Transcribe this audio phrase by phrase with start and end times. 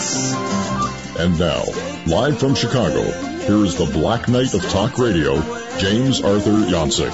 [0.00, 1.62] And now,
[2.06, 3.02] live from Chicago,
[3.40, 5.34] here is the Black Knight of Talk Radio,
[5.76, 7.10] James Arthur Jancic.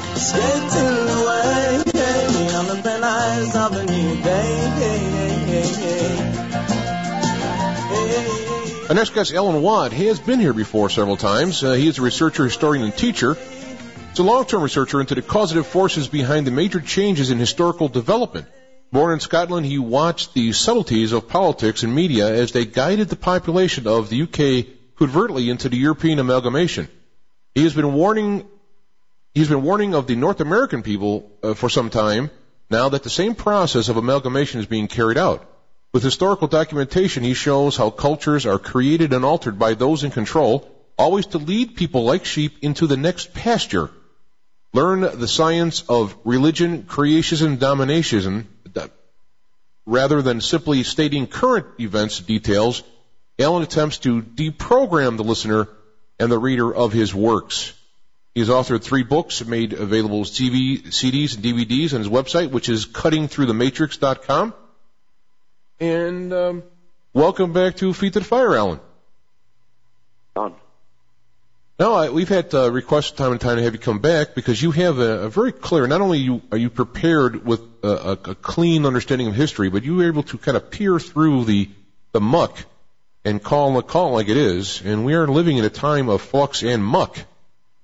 [8.89, 11.64] Our next guest, Alan Watt, he has been here before several times.
[11.64, 13.34] Uh, he is a researcher, historian, and teacher.
[13.34, 18.46] He's a long-term researcher into the causative forces behind the major changes in historical development.
[18.93, 23.16] Born in Scotland, he watched the subtleties of politics and media as they guided the
[23.16, 24.66] population of the UK
[24.98, 26.88] covertly into the European amalgamation.
[27.55, 28.46] He has been warning,
[29.34, 32.30] he's been warning of the North American people uh, for some time
[32.70, 35.48] now that the same process of amalgamation is being carried out.
[35.93, 40.68] With historical documentation, he shows how cultures are created and altered by those in control,
[40.98, 43.91] always to lead people like sheep into the next pasture.
[44.73, 48.46] Learn the science of religion, creationism, domination,
[49.86, 52.82] rather than simply stating current events details.
[53.38, 55.68] Alan attempts to deprogram the listener
[56.18, 57.73] and the reader of his works.
[58.34, 62.51] He has authored three books made available as TV, CDs and DVDs on his website,
[62.51, 64.54] which is cuttingthroughthematrix.com.
[65.81, 66.62] And um,
[67.15, 68.81] welcome back to Feet to the Fire, Alan.
[71.78, 74.62] No, I, we've had uh, requests time and time to have you come back because
[74.62, 75.87] you have a, a very clear.
[75.87, 79.84] Not only you, are you prepared with a, a, a clean understanding of history, but
[79.84, 81.69] you were able to kind of peer through the
[82.12, 82.56] the muck
[83.27, 84.81] and call the call like it is.
[84.81, 87.19] And we are living in a time of flux and muck.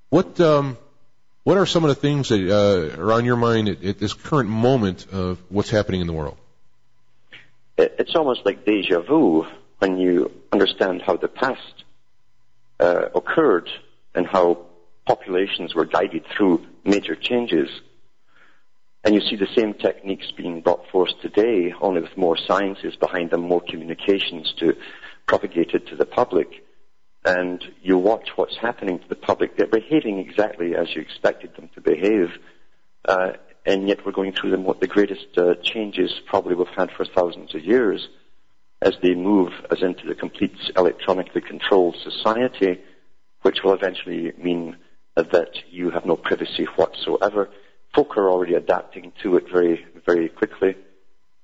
[0.08, 0.78] What um,
[1.44, 4.14] what are some of the things that uh, are on your mind at, at this
[4.14, 6.38] current moment of what's happening in the world?
[7.76, 9.46] It's almost like deja vu
[9.80, 11.84] when you understand how the past
[12.82, 13.68] uh, occurred
[14.14, 14.66] and how
[15.06, 17.68] populations were guided through major changes.
[19.04, 23.30] And you see the same techniques being brought forth today, only with more sciences behind
[23.30, 24.74] them, more communications to
[25.26, 26.48] propagate it to the public.
[27.24, 29.56] And you watch what's happening to the public.
[29.56, 32.30] They're behaving exactly as you expected them to behave.
[33.04, 33.32] Uh,
[33.64, 37.04] and yet we're going through them, what the greatest uh, changes probably we've had for
[37.04, 38.08] thousands of years
[38.82, 42.80] as they move us into the complete electronically controlled society,
[43.42, 44.76] which will eventually mean
[45.14, 47.48] that you have no privacy whatsoever.
[47.94, 50.74] Folk are already adapting to it very, very quickly.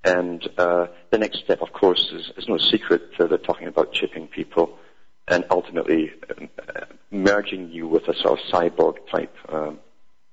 [0.05, 3.03] And uh, the next step, of course, is, is no secret.
[3.19, 4.79] Uh, they're talking about chipping people
[5.27, 9.79] and ultimately uh, merging you with a sort of cyborg type um,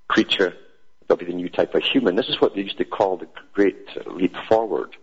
[0.07, 0.55] creature
[1.07, 2.15] They'll be the new type of human.
[2.15, 4.95] This is what they used to call the great leap forward.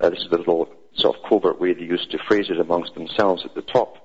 [0.00, 2.94] Uh, this is the little sort of covert way they used to phrase it amongst
[2.94, 3.96] themselves at the top.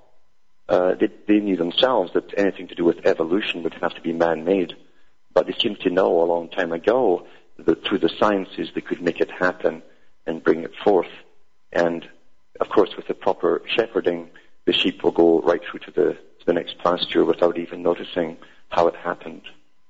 [0.69, 4.13] Uh, they, they knew themselves that anything to do with evolution would have to be
[4.13, 4.73] man-made.
[5.33, 7.25] But they seemed to know a long time ago
[7.57, 9.81] that through the sciences they could make it happen
[10.25, 11.11] and bring it forth.
[11.71, 12.07] And
[12.59, 14.29] of course, with the proper shepherding,
[14.65, 18.37] the sheep will go right through to the, to the next pasture without even noticing
[18.69, 19.41] how it happened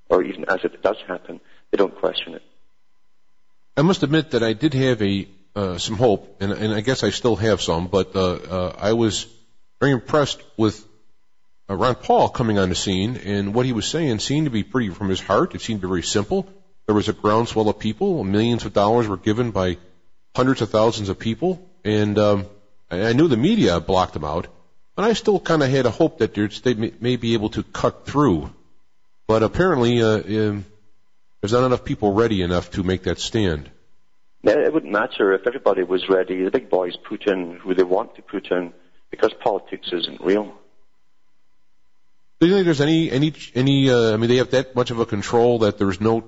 [0.09, 1.39] or even as it does happen,
[1.71, 2.43] they don't question it.
[3.75, 7.03] I must admit that I did have a uh, some hope, and, and I guess
[7.03, 9.27] I still have some, but uh, uh, I was
[9.79, 10.83] very impressed with
[11.69, 14.63] uh, Ron Paul coming on the scene, and what he was saying seemed to be
[14.63, 15.55] pretty from his heart.
[15.55, 16.47] It seemed very simple.
[16.85, 18.23] There was a groundswell of people.
[18.23, 19.77] Millions of dollars were given by
[20.35, 22.45] hundreds of thousands of people, and um,
[22.89, 24.47] I knew the media blocked them out,
[24.95, 28.05] but I still kind of had a hope that they may be able to cut
[28.05, 28.49] through
[29.27, 30.65] but apparently, uh, um,
[31.41, 33.69] there's not enough people ready enough to make that stand.
[34.43, 36.43] It wouldn't matter if everybody was ready.
[36.43, 38.73] The big boys put in who they want to put in
[39.09, 40.53] because politics isn't real.
[42.39, 43.89] Do you think there's any any any?
[43.89, 46.25] Uh, I mean, they have that much of a control that there's no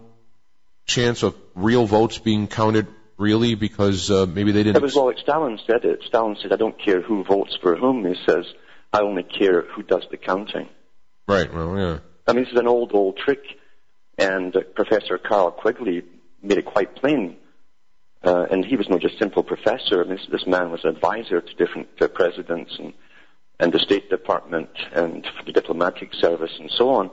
[0.86, 2.88] chance of real votes being counted
[3.18, 4.78] really because uh, maybe they didn't.
[4.78, 6.04] It was well, Stalin said it.
[6.08, 8.46] Stalin said, "I don't care who votes for whom." He says,
[8.94, 10.70] "I only care who does the counting."
[11.28, 11.54] Right.
[11.54, 12.00] Well, yeah.
[12.28, 13.44] I mean, this is an old, old trick,
[14.18, 16.04] and uh, Professor Carroll Quigley
[16.42, 17.38] made it quite plain.
[18.26, 20.04] Uh, and he was not just simple professor.
[20.04, 22.92] This, this man was advisor to different uh, presidents and,
[23.60, 27.12] and the State Department and the diplomatic service and so on.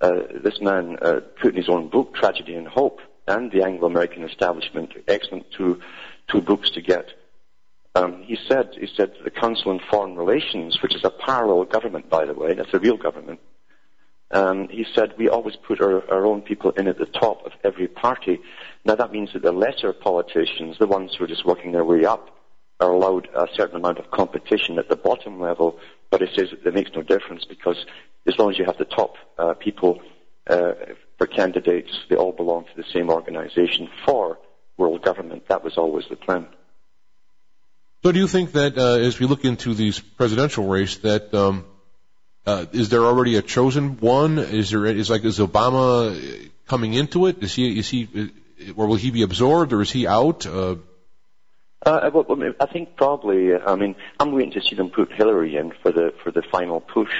[0.00, 4.22] Uh, this man uh, put in his own book, Tragedy and Hope, and the Anglo-American
[4.22, 5.80] Establishment, excellent two,
[6.30, 7.08] two books to get.
[7.96, 12.08] Um, he said, he said the Council on Foreign Relations, which is a parallel government,
[12.08, 13.40] by the way, that's a real government,
[14.34, 17.52] um, he said we always put our, our own people in at the top of
[17.62, 18.40] every party.
[18.84, 22.04] Now that means that the lesser politicians, the ones who are just working their way
[22.04, 22.30] up,
[22.80, 25.78] are allowed a certain amount of competition at the bottom level.
[26.10, 27.76] But he says it makes no difference because
[28.26, 30.02] as long as you have the top uh, people
[30.48, 30.72] uh,
[31.16, 34.38] for candidates, they all belong to the same organization for
[34.76, 35.46] world government.
[35.48, 36.48] That was always the plan.
[38.02, 41.64] So do you think that uh, as we look into these presidential race, that um,
[42.46, 44.38] uh, is there already a chosen one?
[44.38, 47.42] Is there is like is Obama coming into it?
[47.42, 48.30] Is he is he
[48.76, 50.46] or will he be absorbed or is he out?
[50.46, 50.76] Uh,
[51.84, 52.26] uh, well,
[52.60, 53.54] I think probably.
[53.54, 56.80] I mean, I'm waiting to see them put Hillary in for the for the final
[56.80, 57.12] push,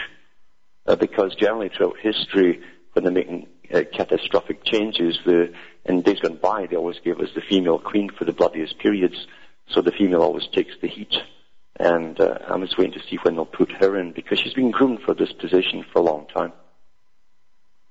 [0.87, 2.63] uh, because generally throughout history,
[2.93, 5.53] when they're making uh, catastrophic changes, the
[5.85, 9.27] in days gone by, they always gave us the female queen for the bloodiest periods.
[9.69, 11.15] So the female always takes the heat.
[11.79, 14.71] And uh, I'm just waiting to see when they'll put her in because she's been
[14.71, 16.53] groomed for this position for a long time.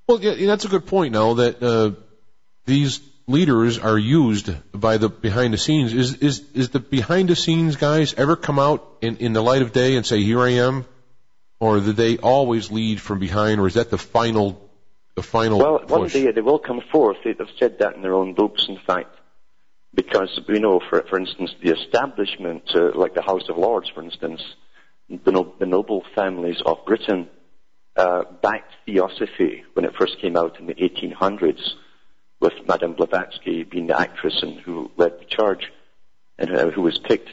[0.08, 1.14] Well, yeah, that's a good point.
[1.14, 1.92] Now that uh,
[2.66, 7.36] these leaders are used by the behind the scenes, is is is the behind the
[7.36, 10.52] scenes guys ever come out in in the light of day and say, "Here I
[10.68, 10.86] am,"
[11.60, 14.70] or do they always lead from behind, or is that the final
[15.16, 15.60] the final?
[15.60, 15.90] Well, push?
[15.90, 17.18] one day they will come forth.
[17.24, 19.18] They've said that in their own books, in fact
[19.94, 24.02] because we know, for, for instance, the establishment, uh, like the House of Lords, for
[24.02, 24.42] instance,
[25.10, 27.28] the, no, the noble families of Britain
[27.96, 31.62] uh, backed Theosophy when it first came out in the 1800s,
[32.40, 35.72] with Madame Blavatsky being the actress and who led the charge
[36.38, 37.30] and uh, who was picked.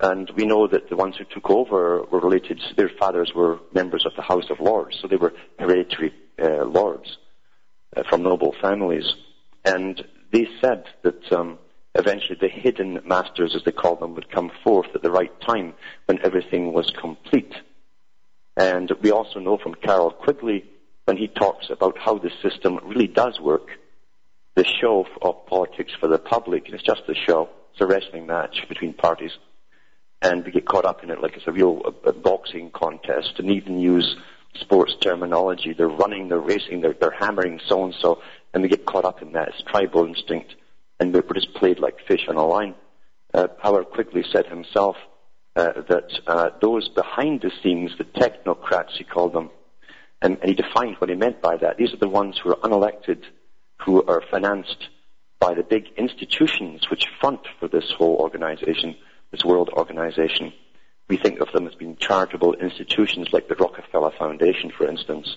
[0.00, 4.04] And we know that the ones who took over were related, their fathers were members
[4.04, 7.16] of the House of Lords, so they were hereditary uh, lords
[7.96, 9.10] uh, from noble families.
[9.64, 11.58] And they said that um,
[11.94, 15.74] eventually the hidden masters, as they call them, would come forth at the right time
[16.06, 17.54] when everything was complete.
[18.56, 20.64] And we also know from Carroll Quigley,
[21.04, 23.68] when he talks about how the system really does work,
[24.54, 28.64] the show of politics for the public, it's just a show, it's a wrestling match
[28.68, 29.32] between parties,
[30.22, 33.34] and we get caught up in it like it's a real a, a boxing contest,
[33.38, 34.16] and even use
[34.54, 35.72] sports terminology.
[35.72, 39.20] They're running, they're racing, they're, they're hammering so and so, and we get caught up
[39.22, 39.48] in that.
[39.48, 40.54] It's tribal instinct
[41.00, 42.74] and we were just played like fish on a line.
[43.32, 44.96] Uh, Howard Quigley said himself
[45.56, 49.50] uh, that uh, those behind the scenes, the technocrats, he called them,
[50.22, 51.76] and, and he defined what he meant by that.
[51.76, 53.22] These are the ones who are unelected,
[53.84, 54.88] who are financed
[55.40, 58.96] by the big institutions which front for this whole organization,
[59.30, 60.52] this world organization.
[61.08, 65.36] We think of them as being charitable institutions like the Rockefeller Foundation, for instance,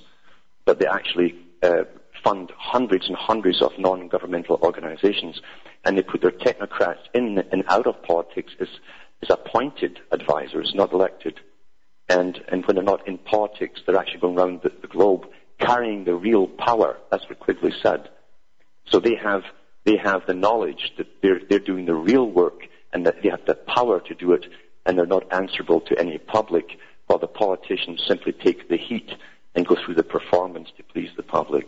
[0.65, 1.83] but they actually uh,
[2.23, 5.41] fund hundreds and hundreds of non-governmental organizations,
[5.83, 8.67] and they put their technocrats in and out of politics as,
[9.21, 11.39] as appointed advisors, not elected.
[12.09, 15.25] And, and when they're not in politics, they're actually going around the, the globe
[15.59, 16.97] carrying the real power.
[17.11, 18.09] That's what Quigley said.
[18.89, 19.43] So they have,
[19.85, 22.61] they have the knowledge that they're, they're doing the real work
[22.93, 24.45] and that they have the power to do it
[24.85, 26.77] and they're not answerable to any public
[27.07, 29.11] while the politicians simply take the heat
[29.55, 31.67] and go through the performance to please the public.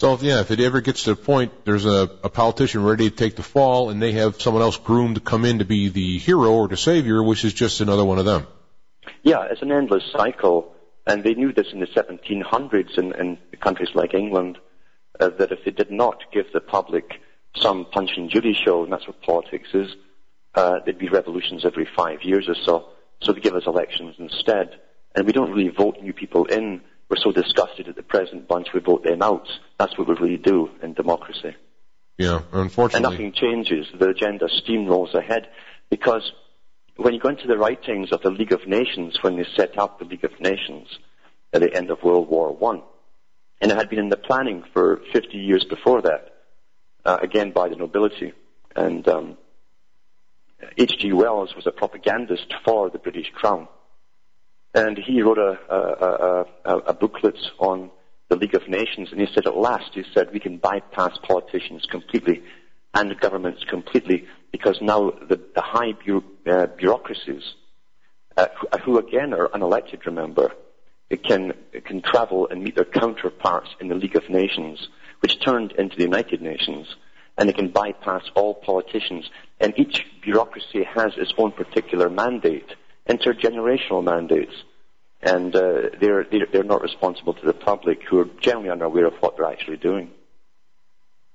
[0.00, 3.10] So if, yeah, if it ever gets to the point, there's a, a politician ready
[3.10, 5.88] to take the fall, and they have someone else groomed to come in to be
[5.88, 8.46] the hero or the savior, which is just another one of them.
[9.24, 10.72] Yeah, it's an endless cycle,
[11.04, 14.58] and they knew this in the 1700s in, in countries like England,
[15.18, 17.20] uh, that if they did not give the public
[17.56, 19.88] some punch and judy show, and that's what politics is,
[20.54, 22.90] uh, there'd be revolutions every five years or so.
[23.22, 24.78] So they give us elections instead,
[25.16, 28.68] and we don't really vote new people in we're so disgusted at the present bunch,
[28.74, 29.48] we vote them out.
[29.78, 31.56] That's what we really do in democracy.
[32.18, 33.06] Yeah, unfortunately.
[33.06, 33.86] And nothing changes.
[33.98, 35.48] The agenda steamrolls ahead
[35.88, 36.32] because
[36.96, 39.98] when you go into the writings of the League of Nations, when they set up
[39.98, 40.88] the League of Nations
[41.52, 42.82] at the end of World War One,
[43.60, 46.34] and it had been in the planning for 50 years before that,
[47.04, 48.32] uh, again by the nobility,
[48.74, 49.38] and um,
[50.76, 51.12] H.G.
[51.12, 53.68] Wells was a propagandist for the British Crown
[54.78, 57.90] and he wrote a, a, a, a, booklet on
[58.28, 61.84] the League of Nations, and he said, at last, he said, we can bypass politicians
[61.90, 62.42] completely
[62.94, 67.42] and governments completely because now the, the high bu- uh, bureaucracies,
[68.36, 70.52] uh, who, who, again are unelected, remember,
[71.24, 71.54] can,
[71.84, 74.88] can travel and meet their counterparts in the League of Nations,
[75.20, 76.86] which turned into the United Nations,
[77.36, 79.28] and they can bypass all politicians.
[79.58, 82.74] And each bureaucracy has its own particular mandate
[83.08, 84.52] intergenerational mandates.
[85.20, 89.36] And uh, they're, they're not responsible to the public who are generally unaware of what
[89.36, 90.12] they're actually doing.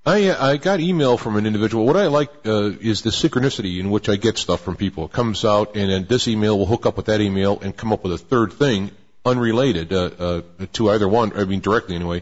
[0.06, 1.86] I, uh, I got email from an individual.
[1.86, 5.06] What I like uh, is the synchronicity in which I get stuff from people.
[5.06, 7.94] It comes out, and then this email will hook up with that email and come
[7.94, 8.92] up with a third thing
[9.26, 10.42] unrelated uh, uh,
[10.74, 11.32] to either one.
[11.38, 12.22] I mean, directly anyway.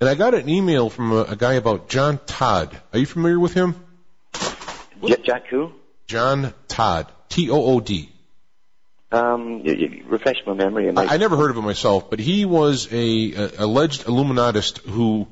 [0.00, 2.80] And I got an email from a, a guy about John Todd.
[2.92, 3.74] Are you familiar with him?
[5.24, 5.72] Jack who?
[6.06, 7.10] John Todd.
[7.28, 8.10] T O O D.
[9.12, 10.90] Um, you, you refresh my memory.
[10.96, 15.26] I, I never heard of him myself, but he was a, a alleged Illuminatist who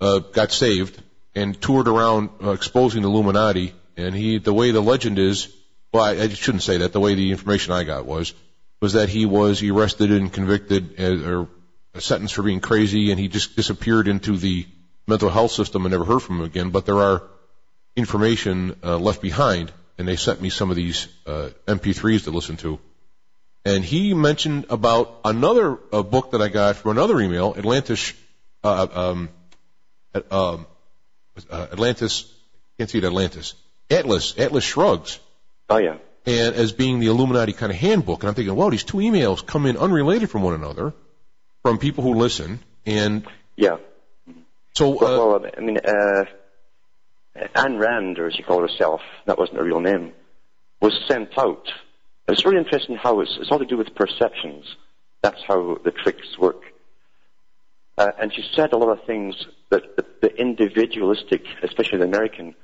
[0.00, 1.02] uh, got saved
[1.34, 3.74] and toured around uh, exposing the Illuminati.
[3.96, 5.52] And he, the way the legend is,
[5.92, 6.92] well, I, I shouldn't say that.
[6.92, 8.34] The way the information I got was
[8.80, 11.48] was that he was arrested and convicted as, or
[11.98, 14.66] sentenced for being crazy, and he just disappeared into the
[15.06, 16.70] mental health system and never heard from him again.
[16.70, 17.22] But there are
[17.96, 22.56] information uh, left behind, and they sent me some of these uh, MP3s to listen
[22.58, 22.78] to.
[23.64, 28.14] And he mentioned about another uh, book that I got from another email, Atlantis,
[28.64, 29.28] uh, um,
[30.30, 30.66] um,
[31.50, 32.32] uh, Atlantis,
[32.78, 33.54] can't see it, Atlantis,
[33.90, 35.18] Atlas, Atlas Shrugs.
[35.68, 35.98] Oh yeah.
[36.26, 39.44] And as being the Illuminati kind of handbook, and I'm thinking, well, these two emails
[39.44, 40.92] come in unrelated from one another,
[41.62, 43.78] from people who listen, and yeah.
[44.74, 46.24] So, uh, well, well, I mean, uh,
[47.56, 50.12] Ayn Rand, or as she called herself, that wasn't her real name,
[50.80, 51.66] was sent out.
[52.28, 54.64] It's really interesting how it's, it's all to do with perceptions.
[55.22, 56.62] That's how the tricks work.
[57.96, 59.34] Uh, and she said a lot of things
[59.70, 62.54] that the, the individualistic, especially the American,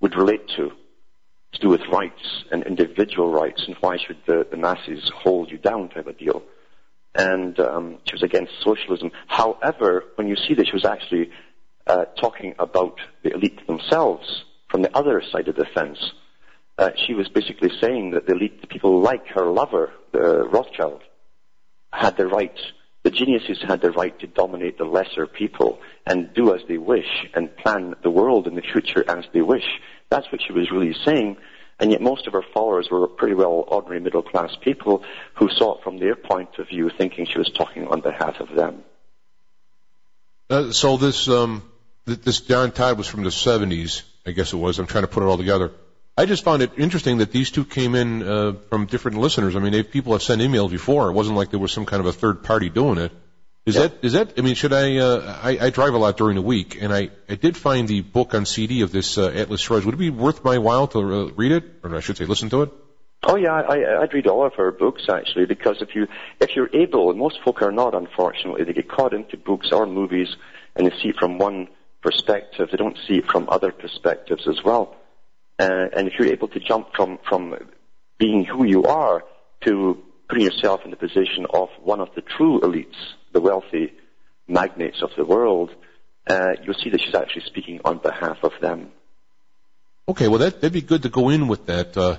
[0.00, 0.70] would relate to,
[1.52, 5.58] to do with rights and individual rights, and why should the, the masses hold you
[5.58, 6.42] down type of a deal.
[7.14, 9.10] And um, she was against socialism.
[9.26, 11.30] However, when you see that she was actually
[11.86, 16.12] uh, talking about the elite themselves from the other side of the fence,
[16.78, 21.02] uh, she was basically saying that the elite, people like her lover, the Rothschild,
[21.92, 22.56] had the right
[23.04, 27.26] the geniuses had the right to dominate the lesser people and do as they wish
[27.34, 29.64] and plan the world in the future as they wish.
[30.08, 31.36] That's what she was really saying.
[31.78, 35.04] And yet most of her followers were pretty well ordinary middle class people
[35.34, 38.54] who saw it from their point of view, thinking she was talking on behalf of
[38.56, 38.84] them.
[40.48, 41.62] Uh, so this um,
[42.06, 44.78] this John Todd was from the 70s, I guess it was.
[44.78, 45.72] I'm trying to put it all together.
[46.16, 49.56] I just found it interesting that these two came in uh, from different listeners.
[49.56, 51.08] I mean, they, people have sent emails before.
[51.08, 53.12] It wasn't like there was some kind of a third party doing it.
[53.66, 54.34] Is that is that?
[54.36, 55.58] I mean, should I, uh, I?
[55.58, 58.44] I drive a lot during the week, and I I did find the book on
[58.44, 59.86] CD of this uh, Atlas Shrugs.
[59.86, 62.50] Would it be worth my while to uh, read it, or I should say, listen
[62.50, 62.72] to it?
[63.26, 66.08] Oh yeah, I, I'd read all of her books actually, because if you
[66.40, 69.86] if you're able, and most folk are not, unfortunately, they get caught into books or
[69.86, 70.36] movies,
[70.76, 71.68] and they see it from one
[72.02, 72.68] perspective.
[72.70, 74.94] They don't see it from other perspectives as well.
[75.58, 77.56] Uh, and if you're able to jump from, from
[78.18, 79.24] being who you are
[79.64, 82.96] to putting yourself in the position of one of the true elites,
[83.32, 83.92] the wealthy
[84.48, 85.70] magnates of the world,
[86.26, 88.90] uh, you'll see that she's actually speaking on behalf of them.
[90.08, 92.18] Okay, well that, that'd be good to go in with that, uh,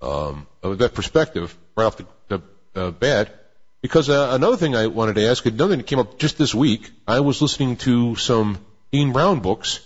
[0.00, 2.42] um, that perspective right off the, the
[2.74, 3.34] uh, bat.
[3.82, 6.54] Because uh, another thing I wanted to ask, another thing that came up just this
[6.54, 8.58] week, I was listening to some
[8.92, 9.80] Dan Brown books,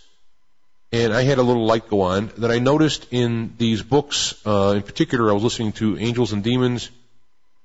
[0.93, 4.35] and I had a little light go on that I noticed in these books.
[4.45, 6.91] Uh, in particular, I was listening to Angels and Demons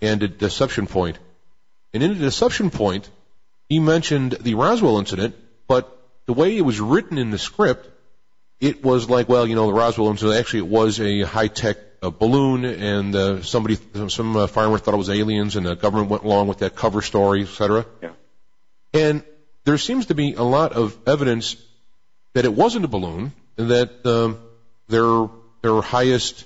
[0.02, 1.18] and a Deception Point.
[1.94, 3.10] And in the Deception Point,
[3.68, 5.36] he mentioned the Roswell incident,
[5.68, 5.92] but
[6.28, 7.90] the way it was written in the script,
[8.60, 12.10] it was like, well, you know, the Roswell incident actually it was a high-tech uh,
[12.12, 13.78] balloon, and uh, somebody,
[14.10, 17.02] some uh, farmer thought it was aliens, and the government went along with that cover
[17.02, 17.86] story, etc.
[18.04, 18.12] Yeah.
[18.94, 19.24] And
[19.64, 21.56] there seems to be a lot of evidence
[22.36, 24.40] that it wasn't a balloon, and that um,
[24.90, 25.30] their
[25.62, 26.46] their highest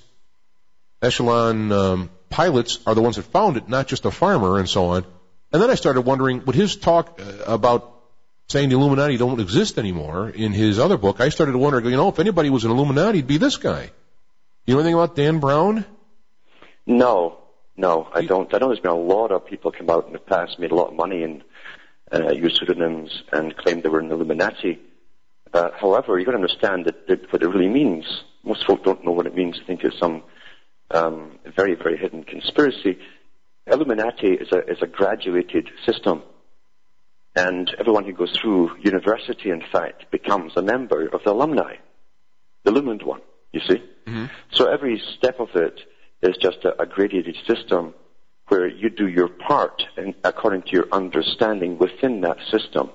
[1.01, 4.86] echelon um, pilots are the ones that found it, not just a farmer and so
[4.86, 5.05] on.
[5.51, 7.96] And then I started wondering, would his talk uh, about
[8.50, 11.98] saying the Illuminati don't exist anymore in his other book, I started to wonder, you
[11.98, 13.89] know, if anybody was an Illuminati, it'd be this guy.
[14.65, 15.86] You know anything about Dan Brown?
[16.86, 17.39] No,
[17.77, 18.53] no, I don't.
[18.53, 20.75] I know there's been a lot of people come out in the past, made a
[20.75, 21.43] lot of money and
[22.12, 24.79] uh, used pseudonyms and claimed they were an Illuminati.
[25.53, 28.06] Uh, however, you've got to understand that, that what it really means.
[28.44, 29.60] Most folk don't know what it means.
[29.65, 30.24] Think it's some
[30.91, 32.98] um, very, very hidden conspiracy.
[33.68, 36.24] Illuminati is a, is a graduated system.
[37.36, 41.75] And everyone who goes through university, in fact, becomes a member of the alumni.
[42.63, 43.77] The illumined one, you see?
[44.08, 44.25] Mm-hmm.
[44.51, 45.79] So every step of it
[46.22, 47.94] is just a, a graduated system
[48.48, 52.89] where you do your part in, according to your understanding within that system.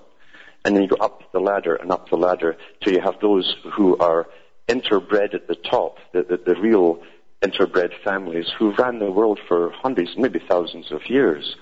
[0.64, 3.56] And then you go up the ladder and up the ladder till you have those
[3.74, 4.26] who are
[4.68, 7.02] interbred at the top, the, the, the real
[7.42, 11.56] interbred families who ran the world for hundreds, maybe thousands of years,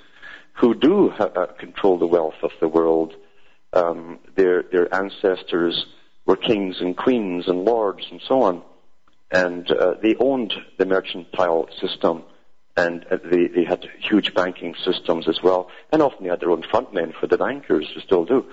[0.54, 3.14] who do ha- uh, control the wealth of the world.
[3.72, 5.86] Um, their, their ancestors
[6.26, 8.62] were kings and queens and lords and so on.
[9.32, 12.24] And uh, they owned the mercantile system
[12.76, 15.68] and uh, they, they had huge banking systems as well.
[15.90, 18.46] And often they had their own front men for the bankers, they still do.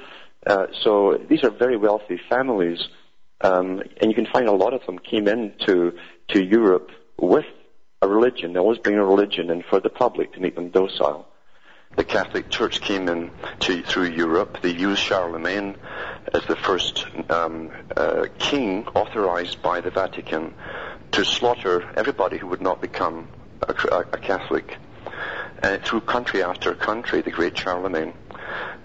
[0.50, 2.80] Uh, so these are very wealthy families,
[3.42, 5.94] um, and you can find a lot of them came into
[6.30, 6.90] to Europe
[7.20, 7.46] with
[8.02, 8.54] a religion.
[8.54, 11.28] They always bring a religion in for the public to make them docile.
[11.96, 13.30] The Catholic Church came in
[13.60, 14.58] to, through Europe.
[14.64, 15.76] They used Charlemagne
[16.34, 20.56] as the first um, uh, king authorized by the Vatican
[21.12, 23.28] to slaughter everybody who would not become
[23.68, 24.78] a, a, a Catholic.
[25.62, 28.14] Uh, through country after country, the great Charlemagne.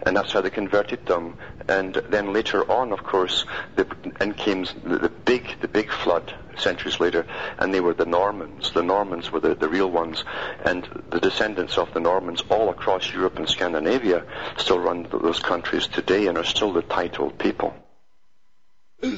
[0.05, 1.37] And that's how they converted them.
[1.69, 3.87] And then later on, of course, the,
[4.21, 7.27] and came the, the big, the big flood centuries later,
[7.59, 8.73] and they were the Normans.
[8.73, 10.25] The Normans were the, the real ones,
[10.65, 14.25] and the descendants of the Normans all across Europe and Scandinavia
[14.57, 17.75] still run those countries today and are still the titled people.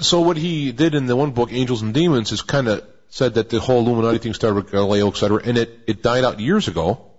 [0.00, 3.34] So what he did in the one book, Angels and Demons, is kind of said
[3.34, 6.40] that the whole Illuminati thing started with Galileo, et cetera, and it, it died out
[6.40, 7.12] years ago,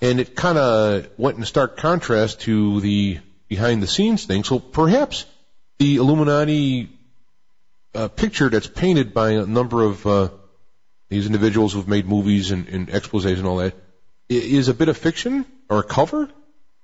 [0.00, 4.44] and it kind of went in stark contrast to the behind the scenes thing.
[4.44, 5.26] So perhaps
[5.78, 6.88] the Illuminati
[7.94, 10.28] uh, picture that's painted by a number of uh,
[11.08, 13.74] these individuals who've made movies and, and exposés and all that
[14.28, 16.30] is a bit of fiction or a cover?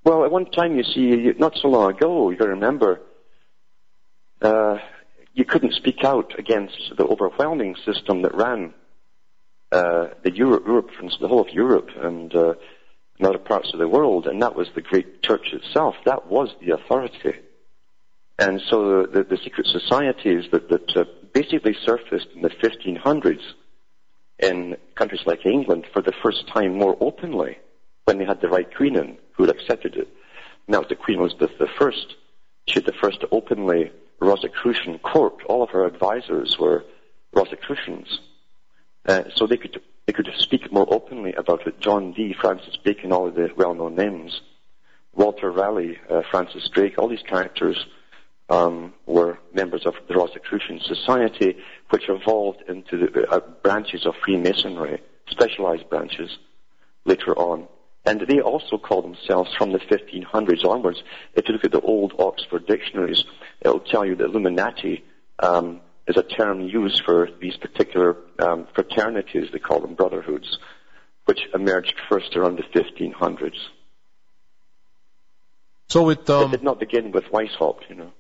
[0.05, 3.01] Well, at one time, you see, not so long ago, you remember,
[4.43, 4.79] uh,
[5.33, 8.75] you couldn't speak out against the overwhelming system that ran
[9.73, 12.55] uh, the Europe, Europe, the whole of Europe and uh,
[13.19, 15.95] and other parts of the world, and that was the great church itself.
[16.05, 17.35] That was the authority.
[18.39, 23.41] And so the, the secret societies that, that uh, basically surfaced in the 1500s
[24.39, 27.57] in countries like England for the first time more openly
[28.05, 30.09] when they had the right queen in who had accepted it.
[30.67, 31.91] And that was the Queen Elizabeth I.
[32.67, 35.43] She had the first openly Rosicrucian court.
[35.47, 36.85] All of her advisors were
[37.33, 38.21] Rosicrucians.
[39.07, 41.81] Uh, so they could they could speak more openly about it.
[41.81, 44.41] John Dee, Francis Bacon, all of the well-known names.
[45.15, 47.87] Walter Raleigh, uh, Francis Drake, all these characters
[48.49, 51.57] um, were members of the Rosicrucian Society,
[51.91, 56.39] which evolved into the, uh, branches of Freemasonry, specialized branches,
[57.05, 57.67] later on.
[58.05, 61.03] And they also call themselves from the 1500s onwards.
[61.35, 63.25] If you look at the old Oxford dictionaries,
[63.61, 65.05] it'll tell you that Illuminati
[65.41, 70.59] um, is a term used for these particular um, fraternities, they call them brotherhoods,
[71.25, 73.57] which emerged first around the 1500s.
[75.89, 78.13] So it, um, it did not begin with Weishaupt, you know.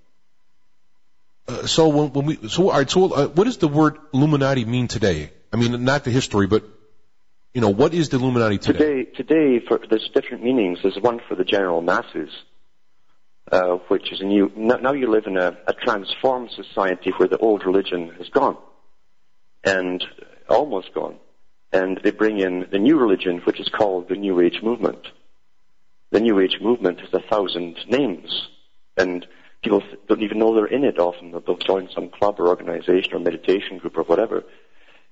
[1.49, 4.65] Uh, so when, when, we so all right, so uh, what does the word Illuminati
[4.65, 5.31] mean today?
[5.53, 6.65] I mean, not the history, but
[7.55, 8.79] you know, what is the Illuminati today?
[8.79, 10.81] Today, today, for, there's different meanings.
[10.83, 12.31] There's one for the general masses,
[13.53, 14.51] uh, which is a new.
[14.57, 18.57] Now you live in a, a transformed society where the old religion has gone,
[19.65, 20.05] and
[20.49, 21.17] almost gone,
[21.73, 25.07] and they bring in the new religion, which is called the New Age movement.
[26.11, 28.49] The New Age movement has a thousand names,
[28.97, 29.27] and
[29.63, 31.33] people don't even know they're in it often.
[31.33, 34.45] They'll join some club or organization or meditation group or whatever,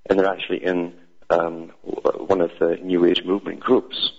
[0.08, 0.94] and they're actually in
[1.30, 4.12] um, one of the New Age movement groups.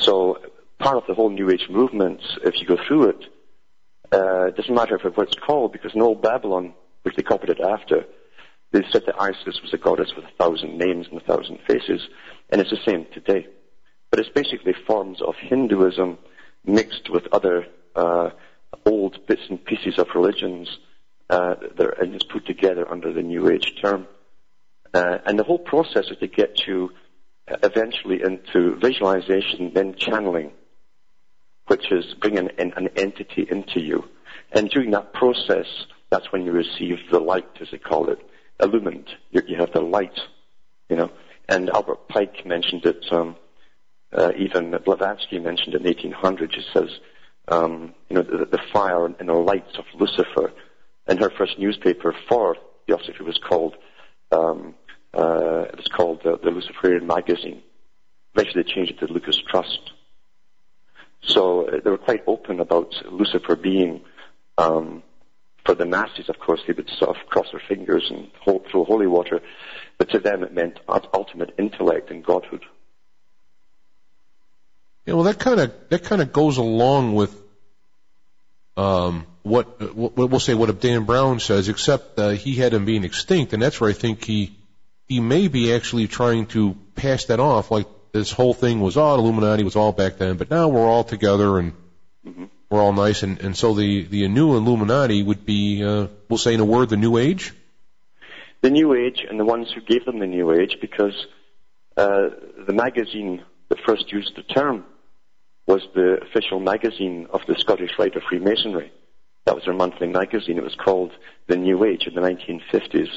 [0.00, 0.38] So
[0.84, 3.24] part of the whole New Age movement, if you go through it,
[4.12, 7.48] uh, it doesn't matter if what it's called because in old Babylon, which they copied
[7.48, 8.04] it after,
[8.70, 12.06] they said that Isis was a goddess with a thousand names and a thousand faces,
[12.50, 13.46] and it's the same today.
[14.10, 16.18] But it's basically forms of Hinduism
[16.66, 17.66] mixed with other
[17.96, 18.30] uh,
[18.84, 20.68] old bits and pieces of religions
[21.30, 24.06] uh, that are, and it's put together under the New Age term.
[24.92, 26.90] Uh, and the whole process is to get you
[27.50, 30.52] uh, eventually into visualization, then channeling,
[31.66, 34.04] which is bringing an, entity into you.
[34.52, 35.66] And during that process,
[36.10, 38.18] that's when you receive the light, as they call it,
[38.60, 39.08] illumined.
[39.30, 40.18] You, you have the light,
[40.88, 41.10] you know.
[41.48, 43.04] And Albert Pike mentioned it.
[43.10, 43.36] Um,
[44.12, 46.54] uh, even Blavatsky mentioned it in 1800.
[46.54, 46.90] He says
[47.48, 50.52] um, you know, the, the fire and the lights of Lucifer.
[51.06, 53.74] And her first newspaper for Theosophy was called,
[54.32, 54.74] um,
[55.12, 57.62] uh, it was called uh, the Luciferian Magazine.
[58.34, 59.92] Eventually they changed it to Lucis Trust.
[61.26, 64.02] So uh, they were quite open about Lucifer being,
[64.58, 65.02] um,
[65.64, 68.84] for the masses, of course, they would sort of cross their fingers and hold, throw
[68.84, 69.40] holy water,
[69.98, 70.78] but to them it meant
[71.12, 72.64] ultimate intellect and godhood.
[75.06, 77.34] Yeah, well, that kind of that kind of goes along with
[78.76, 83.04] um, what, what we'll say what Dan Brown says, except uh, he had him being
[83.04, 84.56] extinct, and that's where I think he
[85.06, 89.18] he may be actually trying to pass that off, like this whole thing was all
[89.18, 91.72] Illuminati was all back then, but now we're all together and
[92.24, 92.44] mm-hmm.
[92.70, 96.54] we're all nice, and and so the the new Illuminati would be, uh, we'll say
[96.54, 97.52] in a word, the New Age.
[98.62, 101.26] The New Age, and the ones who gave them the New Age, because
[101.96, 102.30] uh,
[102.66, 104.84] the magazine that first used the term
[105.66, 108.92] was the official magazine of the Scottish Rite of Freemasonry.
[109.44, 110.56] That was their monthly magazine.
[110.56, 111.10] It was called
[111.48, 113.08] The New Age in the 1950s.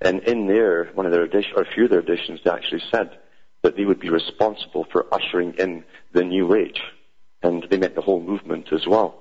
[0.00, 2.82] And in there, one of their editions, or a few of their editions, they actually
[2.90, 3.19] said
[3.62, 6.80] that they would be responsible for ushering in the New Age.
[7.42, 9.20] And they meant the whole movement as well.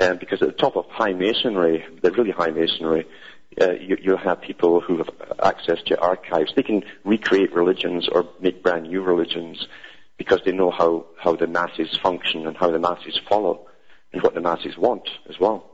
[0.00, 3.06] And because at the top of high masonry, the really high masonry,
[3.60, 5.10] uh, you, you have people who have
[5.42, 6.52] access to archives.
[6.54, 9.66] They can recreate religions or make brand new religions
[10.16, 13.66] because they know how, how the masses function and how the masses follow
[14.12, 15.70] and what the masses want as well.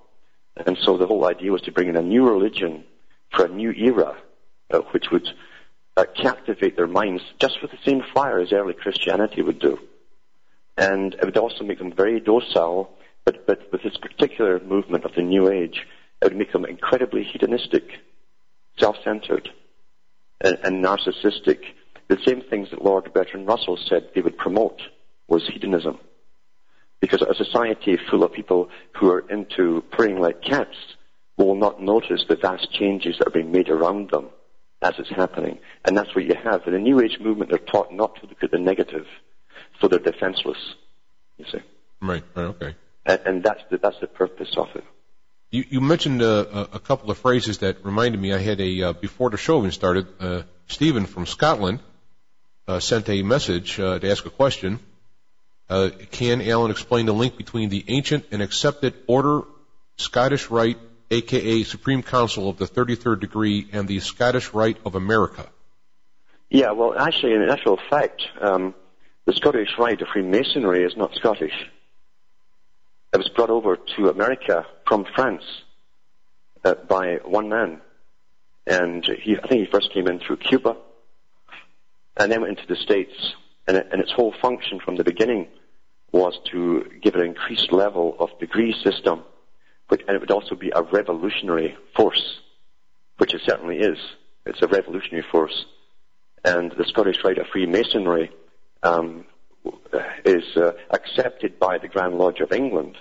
[0.66, 2.85] And so the whole idea was to bring in a new religion
[3.31, 4.16] for a new era,
[4.70, 5.29] uh, which would
[5.96, 9.79] uh, captivate their minds just with the same fire as early Christianity would do.
[10.76, 12.90] And it would also make them very docile,
[13.24, 15.87] but, but with this particular movement of the New Age,
[16.22, 17.85] it would make them incredibly hedonistic,
[18.79, 19.50] self-centered,
[20.40, 21.61] and, and narcissistic.
[22.09, 24.81] The same things that Lord Bertrand Russell said they would promote
[25.29, 25.98] was hedonism.
[27.00, 30.76] Because a society full of people who are into praying like cats
[31.37, 34.29] will not notice the vast changes that are being made around them
[34.83, 35.59] as it's happening.
[35.85, 36.66] And that's what you have.
[36.66, 39.07] In the New Age movement, they're taught not to look at the negative,
[39.81, 40.59] so they're defenseless,
[41.38, 41.61] you see.
[42.01, 42.75] Right, right, okay.
[43.05, 44.85] And, and that's, the, that's the purpose of it.
[45.51, 48.33] You, you mentioned uh, a couple of phrases that reminded me.
[48.33, 51.81] I had a, uh, before the show even started, uh, Stephen from Scotland
[52.69, 54.79] uh, sent a message uh, to ask a question.
[55.69, 59.43] Uh, can Alan explain the link between the ancient and accepted order
[59.97, 60.79] Scottish Rite,
[61.11, 65.46] aka Supreme Council of the 33rd degree, and the Scottish Rite of America?
[66.49, 68.75] Yeah, well, actually, in actual fact, um,
[69.25, 71.55] the Scottish Rite of Freemasonry is not Scottish.
[73.12, 75.42] It was brought over to America from France
[76.64, 77.81] uh, by one man,
[78.66, 80.77] and he, I think he first came in through Cuba,
[82.16, 83.12] and then went into the States,
[83.66, 85.49] and, it, and its whole function from the beginning
[86.12, 89.23] was to give an increased level of degree system,
[89.90, 92.38] but, and it would also be a revolutionary force,
[93.18, 93.98] which it certainly is.
[94.46, 95.66] It's a revolutionary force.
[96.44, 98.31] And the Scottish Rite of Freemasonry
[98.83, 99.26] um,
[100.24, 102.96] is uh, accepted by the Grand Lodge of England.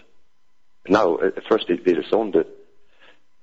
[0.88, 2.48] Now, at first they, they disowned it.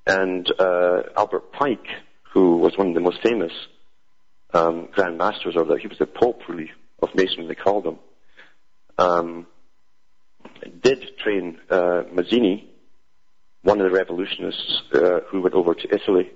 [0.06, 1.86] And uh, Albert Pike,
[2.34, 3.52] who was one of the most famous
[4.52, 7.98] um, Grand Masters, or the, he was the Pope, really, of Masonry, they called him,
[8.98, 9.46] um,
[10.82, 12.64] did train uh, Mazzini,
[13.66, 16.30] one of the revolutionists uh, who went over to Italy.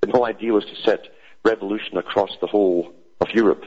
[0.00, 1.08] The whole idea was to set
[1.44, 3.64] revolution across the whole of Europe,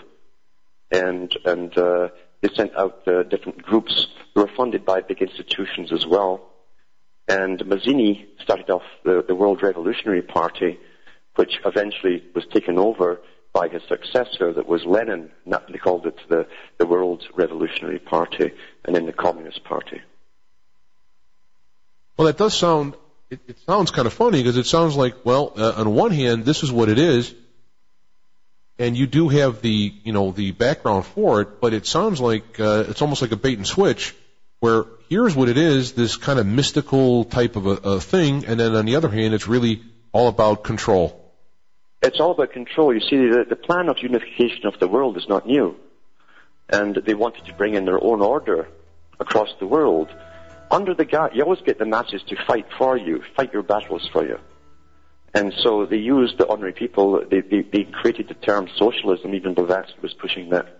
[0.91, 2.07] and and uh,
[2.39, 6.47] they sent out uh, different groups who were funded by big institutions as well.
[7.27, 10.79] And Mazzini started off the, the World Revolutionary Party,
[11.35, 13.19] which eventually was taken over
[13.53, 15.31] by his successor that was Lenin.
[15.45, 16.47] They called it the,
[16.77, 18.51] the World Revolutionary Party
[18.85, 20.01] and then the Communist Party.
[22.17, 22.95] Well, that does sound,
[23.31, 26.45] it, it sounds kind of funny because it sounds like, well, uh, on one hand,
[26.45, 27.33] this is what it is,
[28.77, 32.59] and you do have the, you know, the background for it, but it sounds like,
[32.59, 34.15] uh, it's almost like a bait and switch
[34.59, 38.59] where here's what it is, this kind of mystical type of a, a thing, and
[38.59, 41.17] then on the other hand, it's really all about control.
[42.01, 42.93] It's all about control.
[42.93, 45.75] You see, the, the plan of unification of the world is not new.
[46.69, 48.67] And they wanted to bring in their own order
[49.19, 50.09] across the world.
[50.71, 54.09] Under the guise, you always get the masses to fight for you, fight your battles
[54.13, 54.39] for you.
[55.33, 59.53] And so they used the ordinary people, they, they, they created the term socialism, even
[59.53, 60.79] Blavatsky was pushing that.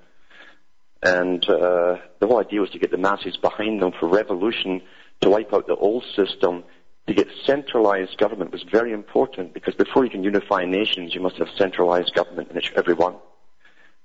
[1.03, 4.81] And uh, the whole idea was to get the masses behind them for revolution,
[5.21, 6.63] to wipe out the old system,
[7.07, 11.37] to get centralized government was very important because before you can unify nations, you must
[11.37, 13.15] have centralized government in each, every one.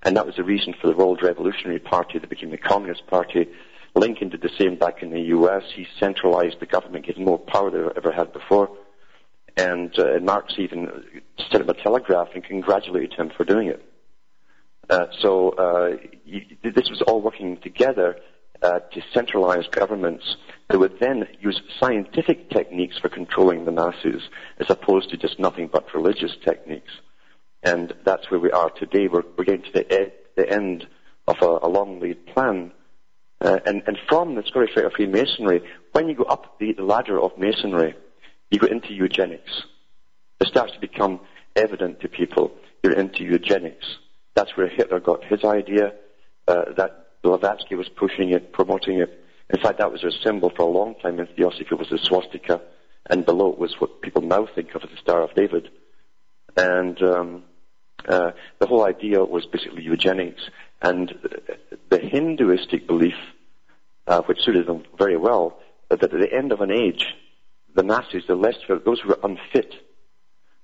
[0.02, 3.46] And that was the reason for the World Revolutionary Party that became the Communist Party.
[3.96, 5.62] Lincoln did the same back in the U.S.
[5.74, 8.70] He centralized the government, getting more power than ever had before.
[9.56, 11.04] And, uh, Marx even
[11.50, 13.82] sent him a telegraph and congratulated him for doing it.
[14.90, 18.16] Uh, so uh, you, this was all working together
[18.62, 20.36] uh, to centralize governments
[20.68, 24.22] that would then use scientific techniques for controlling the masses
[24.58, 26.92] as opposed to just nothing but religious techniques.
[27.62, 29.08] And that's where we are today.
[29.08, 30.86] We're, we're getting to the, the end
[31.26, 32.72] of a, a long laid plan.
[33.40, 36.82] Uh, and, and from the Scottish Rite of Freemasonry, when you go up the, the
[36.82, 37.94] ladder of Masonry,
[38.50, 39.62] you go into eugenics.
[40.40, 41.20] It starts to become
[41.54, 43.96] evident to people you're into eugenics.
[44.34, 45.92] That's where Hitler got his idea.
[46.46, 49.24] Uh, that Blavatsky was pushing it, promoting it.
[49.50, 52.60] In fact, that was a symbol for a long time in Theosophy was the swastika,
[53.10, 55.70] and below it was what people now think of as the Star of David.
[56.56, 57.42] And um,
[58.08, 60.42] uh, the whole idea was basically eugenics.
[60.82, 61.14] And
[61.88, 63.16] the Hinduistic belief,
[64.06, 65.58] uh, which suited them very well,
[65.88, 67.06] that at the end of an age,
[67.74, 69.74] the masses, the less, those who are unfit,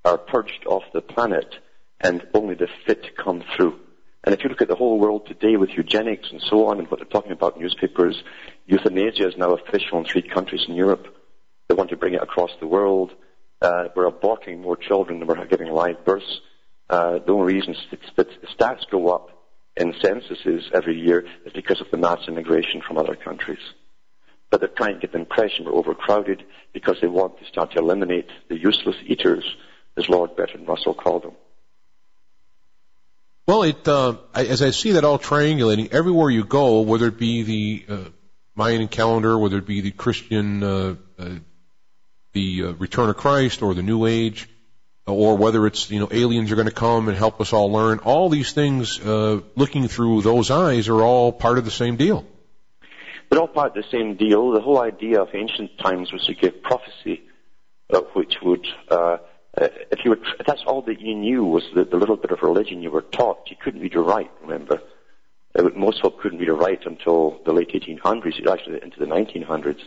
[0.05, 1.55] are purged off the planet
[2.01, 3.79] and only the fit come through.
[4.25, 6.91] And if you look at the whole world today with eugenics and so on and
[6.91, 8.23] what they're talking about in newspapers,
[8.67, 11.17] euthanasia is now official in three countries in Europe.
[11.69, 13.13] They want to bring it across the world.
[13.61, 16.41] Uh, we're aborting more children than we're giving live births.
[16.89, 19.31] Uh, the only reason st- stats go up
[19.77, 23.63] in censuses every year is because of the mass immigration from other countries.
[24.51, 27.79] But they're trying to get the impression we're overcrowded because they want to start to
[27.79, 29.45] eliminate the useless eaters,
[29.97, 31.33] as Lord Bertrand Russell called them.
[33.47, 37.43] Well, it uh, as I see that all triangulating everywhere you go, whether it be
[37.43, 38.05] the uh,
[38.55, 41.31] Mayan calendar, whether it be the Christian, uh, uh,
[42.35, 44.49] the uh, Return of Christ, or the New Age,
[45.07, 47.99] or whether it's you know aliens are going to come and help us all learn.
[48.01, 52.25] All these things, uh, looking through those eyes, are all part of the same deal.
[53.29, 54.53] They're all part of the same deal.
[54.53, 57.23] The whole idea of ancient times was to give prophecy,
[57.91, 59.19] uh, which would, uh,
[59.57, 62.31] uh, if you were, if that's all that you knew was the, the little bit
[62.31, 64.31] of religion you were taught, you couldn't read or write.
[64.43, 64.83] Remember,
[65.59, 69.81] uh, most folk couldn't read or write until the late 1800s, actually into the 1900s.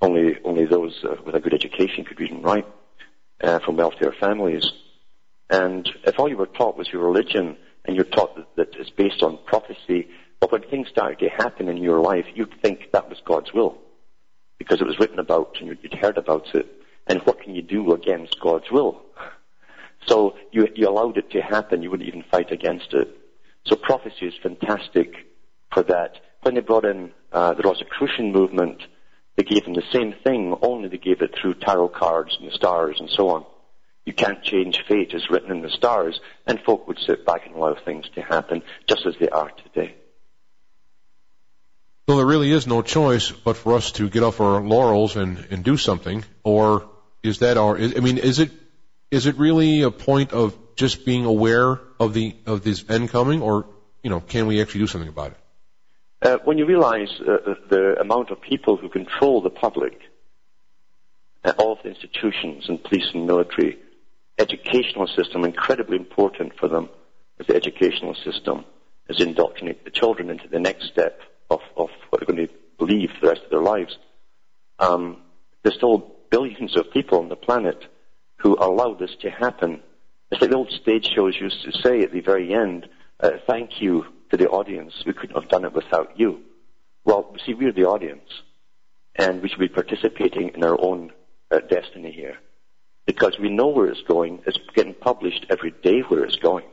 [0.00, 2.66] Only, only those uh, with a good education could read and write
[3.42, 4.64] uh, from wealthier families.
[5.50, 8.90] And if all you were taught was your religion, and you're taught that, that it's
[8.90, 10.08] based on prophecy,
[10.40, 13.78] but when things started to happen in your life, you'd think that was God's will.
[14.58, 16.66] Because it was written about and you'd heard about it.
[17.06, 19.02] And what can you do against God's will?
[20.06, 21.82] So you, you allowed it to happen.
[21.82, 23.08] You wouldn't even fight against it.
[23.66, 25.12] So prophecy is fantastic
[25.72, 26.20] for that.
[26.42, 28.82] When they brought in uh, the Rosicrucian movement,
[29.38, 32.54] they gave them the same thing, only they gave it through tarot cards and the
[32.54, 33.44] stars and so on.
[34.04, 37.54] You can't change fate as written in the stars, and folk would sit back and
[37.54, 39.94] allow things to happen just as they are today.
[42.08, 45.46] Well, there really is no choice but for us to get off our laurels and,
[45.50, 46.88] and do something, or
[47.22, 47.78] is that our?
[47.78, 48.50] I mean, is it
[49.12, 53.40] is it really a point of just being aware of the of this end coming,
[53.40, 53.66] or
[54.02, 55.38] you know, can we actually do something about it?
[56.20, 60.00] Uh, when you realize uh, the amount of people who control the public,
[61.44, 63.78] uh, all of the institutions and police and military,
[64.38, 66.88] educational system, incredibly important for them
[67.38, 68.64] is the educational system,
[69.08, 73.10] is indoctrinate the children into the next step of, of what they're going to believe
[73.10, 73.96] for the rest of their lives.
[74.80, 75.18] Um,
[75.62, 77.84] there's still billions of people on the planet
[78.36, 79.82] who allow this to happen.
[80.30, 82.88] It's like the old stage shows used to say at the very end,
[83.20, 84.92] uh, thank you to the audience.
[85.06, 86.40] We couldn't have done it without you.
[87.04, 88.28] Well, see, we're the audience,
[89.16, 91.12] and we should be participating in our own
[91.50, 92.38] uh, destiny here.
[93.06, 94.42] Because we know where it's going.
[94.46, 96.66] It's getting published every day where it's going.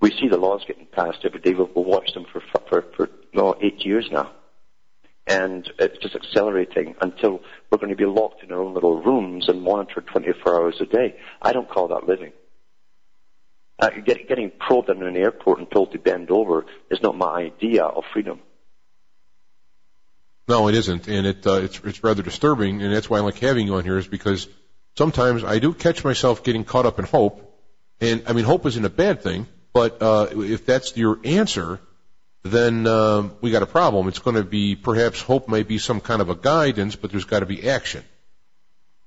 [0.00, 1.54] We see the laws getting passed every day.
[1.54, 4.32] We've watched watch them for, for, for no, eight years now.
[5.26, 9.48] And it's just accelerating until we're going to be locked in our own little rooms
[9.48, 11.16] and monitored 24 hours a day.
[11.42, 12.32] I don't call that living.
[13.78, 17.42] Uh, get, getting probed in an airport and told to bend over is not my
[17.42, 18.40] idea of freedom.
[20.48, 23.38] No, it isn't, and it, uh, it's it's rather disturbing, and that's why I like
[23.38, 24.48] having you on here is because
[24.96, 27.42] sometimes I do catch myself getting caught up in hope,
[28.00, 31.80] and I mean hope isn't a bad thing, but uh, if that's your answer,
[32.44, 34.06] then uh, we got a problem.
[34.06, 37.24] It's going to be perhaps hope might be some kind of a guidance, but there's
[37.24, 38.04] got to be action.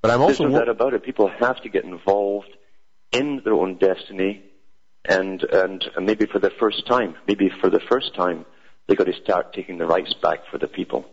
[0.02, 1.04] But I'm also there's no doubt about it.
[1.04, 2.50] People have to get involved
[3.12, 4.44] in their own destiny
[5.06, 8.46] and, and maybe for the first time, maybe for the first time,
[8.88, 11.10] they've got to start taking the rights back for the people.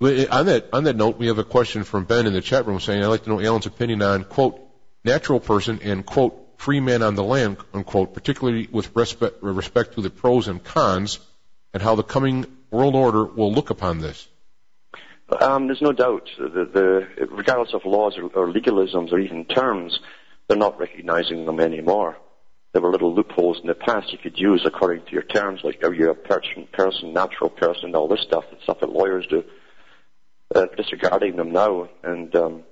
[0.00, 2.80] On that, on that note, we have a question from Ben in the chat room
[2.80, 4.60] saying, I'd like to know Alan's opinion on, quote,
[5.04, 10.00] natural person and, quote, free man on the land, unquote, particularly with respect, respect to
[10.00, 11.20] the pros and cons
[11.72, 14.28] and how the coming world order will look upon this.
[15.40, 16.28] Um, there's no doubt.
[16.38, 19.98] The, the, regardless of laws or, or legalisms or even terms,
[20.52, 22.18] they're not recognizing them anymore.
[22.74, 25.82] There were little loopholes in the past you could use according to your terms, like
[25.82, 29.44] are you a person, person natural person, all this stuff, the stuff that lawyers do.
[30.54, 32.64] Uh, disregarding them now, and um,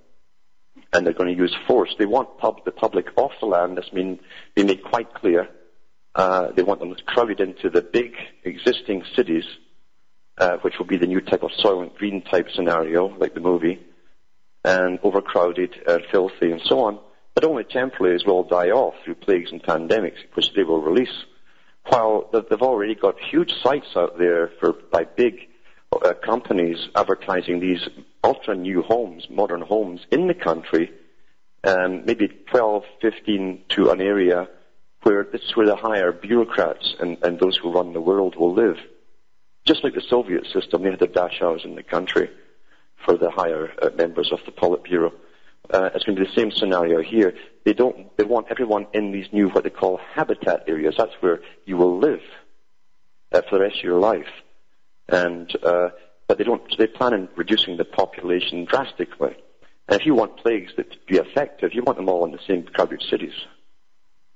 [0.92, 1.88] and they're going to use force.
[1.98, 3.78] They want pub- the public off the land.
[3.78, 4.20] That's been,
[4.54, 5.48] made quite clear.
[6.14, 8.12] Uh, they want them crowded into the big
[8.44, 9.44] existing cities,
[10.36, 13.80] uh, which will be the new type of Soylent Green type scenario, like the movie,
[14.62, 16.98] and overcrowded, uh, filthy, and so on
[17.34, 21.24] but only temporarily as will die off through plagues and pandemics, which they will release.
[21.86, 25.48] While they've already got huge sites out there for by big
[25.92, 27.88] uh, companies advertising these
[28.22, 30.90] ultra new homes, modern homes in the country,
[31.64, 34.48] um, maybe 12, 15 to an area
[35.02, 38.54] where this is where the higher bureaucrats and, and those who run the world will
[38.54, 38.76] live.
[39.66, 42.30] Just like the Soviet system, they had the dachas in the country
[43.04, 45.12] for the higher uh, members of the Politburo
[45.72, 47.34] uh, it's going to be the same scenario here.
[47.64, 48.16] They don't.
[48.16, 50.94] They want everyone in these new what they call habitat areas.
[50.98, 52.20] That's where you will live
[53.32, 54.28] uh, for the rest of your life.
[55.08, 55.90] And uh,
[56.26, 56.62] but they don't.
[56.76, 59.36] They plan on reducing the population drastically.
[59.88, 62.38] And if you want plagues that to be effective, you want them all in the
[62.46, 63.34] same crowded cities.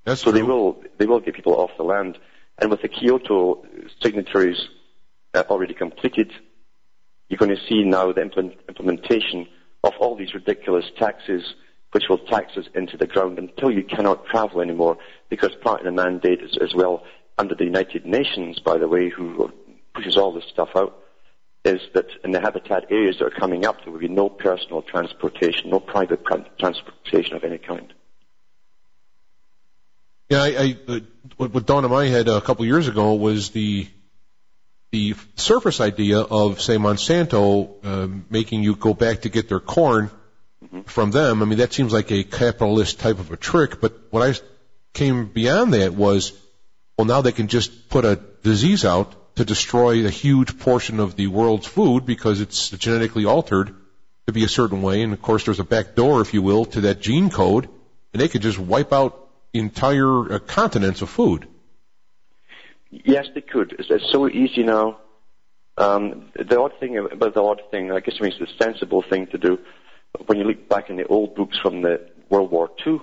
[0.03, 0.39] That's so true.
[0.39, 2.17] they will they will get people off the land.
[2.57, 3.65] And with the Kyoto
[4.01, 4.69] signatories
[5.33, 6.31] uh, already completed,
[7.27, 9.47] you're going to see now the implement, implementation
[9.85, 11.53] of all these ridiculous taxes,
[11.91, 14.97] which will tax us into the ground until you cannot travel anymore.
[15.29, 17.03] Because part of the mandate is as well
[17.37, 19.51] under the United Nations, by the way, who
[19.93, 20.97] pushes all this stuff out,
[21.63, 24.81] is that in the habitat areas that are coming up, there will be no personal
[24.81, 26.23] transportation, no private
[26.59, 27.93] transportation of any kind.
[30.29, 30.99] Yeah, I, I uh,
[31.37, 33.87] what, what dawned in my head a couple of years ago was the
[34.95, 37.45] the surface idea of say Monsanto
[37.83, 40.09] uh, making you go back to get their corn
[40.63, 40.81] mm-hmm.
[40.83, 41.41] from them.
[41.41, 43.81] I mean, that seems like a capitalist type of a trick.
[43.81, 44.33] But what I
[44.93, 46.31] came beyond that was,
[46.97, 51.17] well, now they can just put a disease out to destroy a huge portion of
[51.17, 53.75] the world's food because it's genetically altered
[54.27, 55.01] to be a certain way.
[55.01, 57.67] And of course, there's a back door, if you will, to that gene code,
[58.13, 61.49] and they could just wipe out entire uh, continents of food.
[63.03, 63.75] Yes, they could.
[63.77, 64.99] It's, it's so easy now.
[65.77, 69.37] Um, the odd thing about the odd thing, I guess, means the sensible thing to
[69.37, 69.59] do.
[70.27, 72.99] When you look back in the old books from the World War II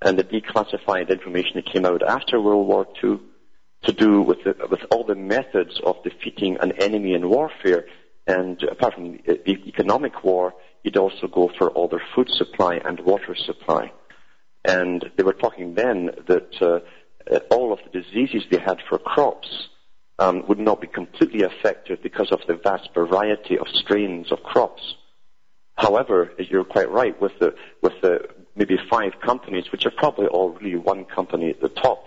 [0.00, 3.20] and the declassified information that came out after World War II,
[3.82, 7.84] to do with the, with all the methods of defeating an enemy in warfare,
[8.26, 13.00] and apart from the economic war, you'd also go for all their food supply and
[13.00, 13.92] water supply.
[14.64, 16.78] And they were talking then that uh,
[17.50, 19.68] all of the diseases they had for crops
[20.18, 24.94] um, would not be completely effective because of the vast variety of strains of crops.
[25.74, 30.50] However, you're quite right with the with the maybe five companies, which are probably all
[30.50, 32.06] really one company at the top,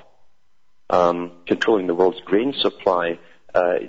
[0.90, 3.20] um, controlling the world's grain supply.
[3.54, 3.80] Uh,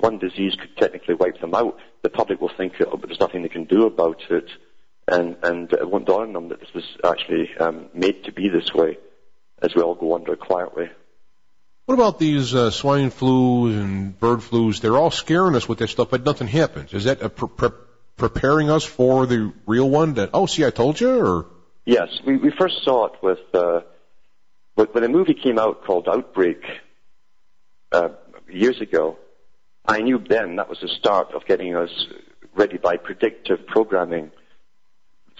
[0.00, 1.78] one disease could technically wipe them out.
[2.02, 4.50] The public will think oh, there's nothing they can do about it
[5.08, 8.48] and, and it won't dawn on them that this was actually um, made to be
[8.48, 8.98] this way
[9.62, 10.88] as we all go under quietly.
[11.86, 14.80] What about these uh, swine flus and bird flus?
[14.80, 16.92] They're all scaring us with this stuff, but nothing happens.
[16.92, 17.78] Is that pre- pre-
[18.16, 20.14] preparing us for the real one?
[20.14, 21.46] That oh, see, I told you, or
[21.84, 23.82] yes, we we first saw it with uh,
[24.74, 26.60] when a movie came out called Outbreak
[27.92, 28.08] uh,
[28.50, 29.16] years ago.
[29.86, 31.90] I knew then that was the start of getting us
[32.56, 34.32] ready by predictive programming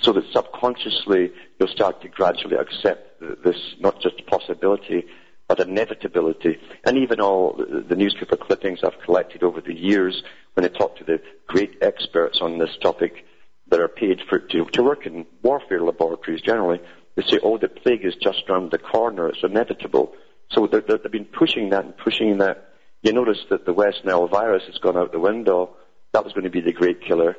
[0.03, 3.06] so that subconsciously you'll start to gradually accept
[3.45, 5.05] this not just possibility,
[5.49, 6.59] but inevitability.
[6.85, 10.23] And even all the newspaper clippings I've collected over the years
[10.55, 13.25] when I talk to the great experts on this topic
[13.69, 16.81] that are paid for to, to work in warfare laboratories generally,
[17.17, 20.13] they say, oh, the plague is just around the corner, it's inevitable.
[20.51, 22.69] So they've been pushing that and pushing that.
[23.03, 25.77] You notice that the West Nile virus has gone out the window.
[26.13, 27.37] That was going to be the great killer.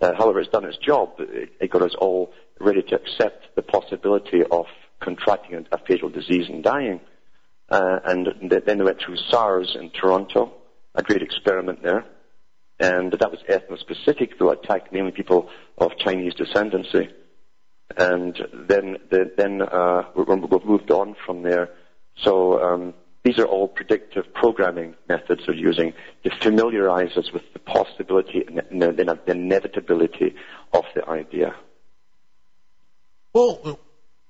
[0.00, 1.14] Uh, however, it's done its job.
[1.18, 4.66] It, it, got us all ready to accept the possibility of
[5.04, 7.00] contracting a, fatal disease and dying.
[7.68, 10.52] Uh, and then they went through SARS in Toronto,
[10.94, 12.04] a great experiment there.
[12.80, 17.10] And that was ethno-specific, though attacked mainly people of Chinese descendancy.
[17.96, 18.36] And
[18.68, 21.70] then, the, then uh, we've moved on from there.
[22.16, 25.92] So um, these are all predictive programming methods they're using
[26.24, 30.34] to familiarize us with the possibility and the inevitability
[30.72, 31.54] of the idea.
[33.32, 33.78] Well,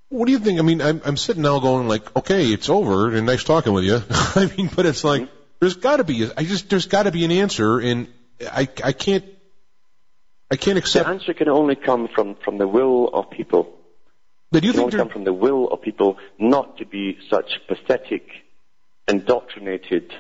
[0.08, 0.58] what do you think?
[0.58, 3.84] I mean, I'm, I'm sitting now going like, okay, it's over, and nice talking with
[3.84, 4.02] you.
[4.10, 5.28] I mean, but it's like,
[5.60, 8.08] there's got to be, I just, there's got to be an answer, and
[8.40, 9.24] I, I can't,
[10.50, 11.06] I can't accept.
[11.06, 13.74] The answer can only come from from the will of people.
[14.52, 16.86] But do you it think can only come from the will of people not to
[16.86, 18.28] be such pathetic
[19.08, 20.12] indoctrinated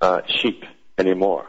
[0.00, 0.64] uh, sheep
[0.98, 1.46] anymore.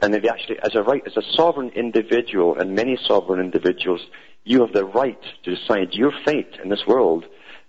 [0.00, 4.00] And they actually, as a right, as a sovereign individual, and many sovereign individuals,
[4.44, 7.24] you have the right to decide your fate in this world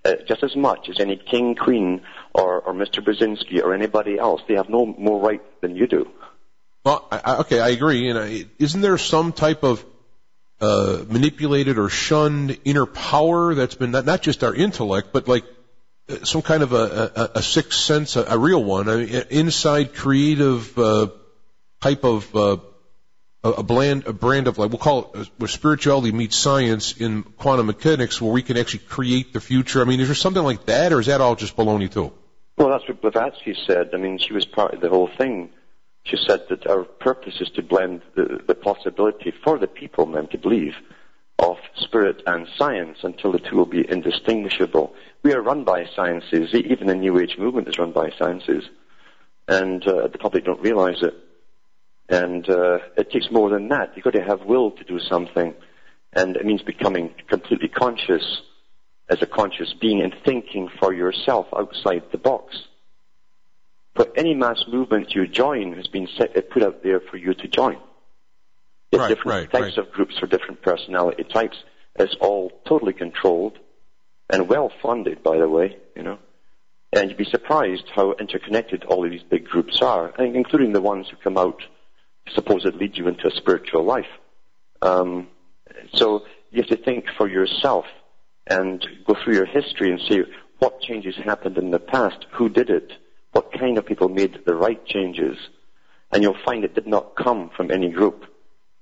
[0.06, 2.02] uh, just as much as any king, queen,
[2.34, 3.04] or, or Mr.
[3.04, 4.42] Brzezinski or anybody else.
[4.48, 6.10] They have no more right than you do.
[6.84, 8.10] Well, I, okay, I agree.
[8.10, 9.86] And I, isn't there some type of
[10.60, 15.46] uh, manipulated or shunned inner power that's been not, not just our intellect, but like
[16.24, 19.94] some kind of a, a, a sixth sense, a, a real one, I mean, inside
[19.94, 21.08] creative uh,
[21.82, 22.58] type of uh,
[23.44, 27.24] a blend, a brand of like we'll call it uh, where spirituality meets science in
[27.24, 29.82] quantum mechanics, where we can actually create the future.
[29.82, 32.14] I mean, is there something like that, or is that all just baloney too?
[32.58, 33.90] Well, that's what Blavatsky said.
[33.94, 35.50] I mean, she was part of the whole thing.
[36.06, 40.32] She said that our purpose is to blend the, the possibility for the people meant
[40.32, 40.76] to believe
[41.40, 44.94] of spirit and science until the two will be indistinguishable.
[45.24, 46.54] We are run by sciences.
[46.54, 48.64] Even the New Age movement is run by sciences.
[49.48, 51.16] And uh, the public don't realize it.
[52.10, 53.94] And uh, it takes more than that.
[53.96, 55.54] You've got to have will to do something.
[56.12, 58.42] And it means becoming completely conscious
[59.10, 62.56] as a conscious being and thinking for yourself outside the box.
[63.96, 67.48] But any mass movement you join has been set, put out there for you to
[67.48, 67.78] join.
[68.92, 69.88] Right, different right, types right.
[69.88, 71.58] of groups for different personality types.
[71.96, 73.58] It's all totally controlled
[74.30, 76.20] and well funded, by the way, you know.
[76.92, 81.08] And you'd be surprised how interconnected all of these big groups are, including the ones
[81.10, 81.64] who come out
[82.34, 84.06] supposedly lead you into a spiritual life.
[84.82, 85.28] Um,
[85.94, 87.86] so you have to think for yourself
[88.48, 90.24] and go through your history and see
[90.60, 92.92] what changes happened in the past, who did it,
[93.32, 95.38] what kind of people made the right changes,
[96.12, 98.26] and you'll find it did not come from any group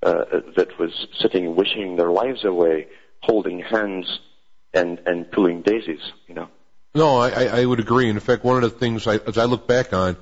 [0.04, 0.26] uh,
[0.56, 2.88] that was sitting wishing their lives away,
[3.22, 4.20] holding hands
[4.74, 6.50] and and pulling daisies, you know.
[6.94, 8.10] No, I, I I would agree.
[8.10, 10.18] In fact, one of the things I, as I look back on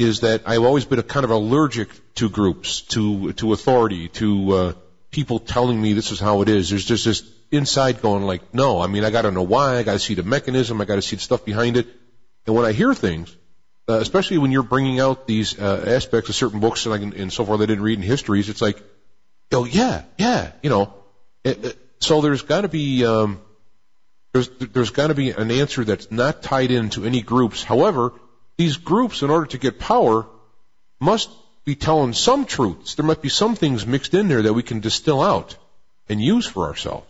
[0.00, 4.52] is that I've always been a kind of allergic to groups, to to authority, to
[4.52, 4.72] uh,
[5.10, 6.70] people telling me this is how it is.
[6.70, 8.80] There's just this inside going like, no.
[8.80, 9.76] I mean, I got to know why.
[9.76, 10.80] I got to see the mechanism.
[10.80, 11.86] I got to see the stuff behind it.
[12.46, 13.36] And when I hear things,
[13.88, 17.12] uh, especially when you're bringing out these uh, aspects of certain books and, I can,
[17.12, 18.82] and so forth I didn't read in histories, it's like,
[19.52, 20.94] oh yeah, yeah, you know.
[21.44, 23.04] It, it, so there's got to be.
[23.04, 23.40] Um,
[24.32, 27.62] there's there's got to be an answer that's not tied into any groups.
[27.64, 28.12] However,
[28.60, 30.26] these groups, in order to get power,
[31.00, 31.30] must
[31.64, 32.94] be telling some truths.
[32.94, 35.56] There might be some things mixed in there that we can distill out
[36.10, 37.06] and use for ourselves.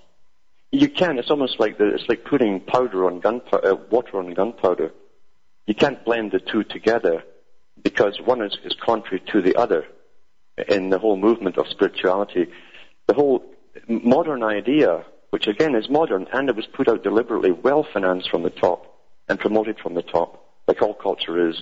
[0.71, 1.19] You can.
[1.19, 4.93] It's almost like the, it's like putting powder on gunpowder, uh, water on gunpowder.
[5.67, 7.25] You can't blend the two together
[7.83, 9.87] because one is, is contrary to the other
[10.69, 12.47] in the whole movement of spirituality.
[13.09, 13.45] The whole
[13.89, 18.45] modern idea, which again is modern and it was put out deliberately, well financed from
[18.45, 18.87] the top
[19.29, 21.57] and promoted from the top, like all culture is,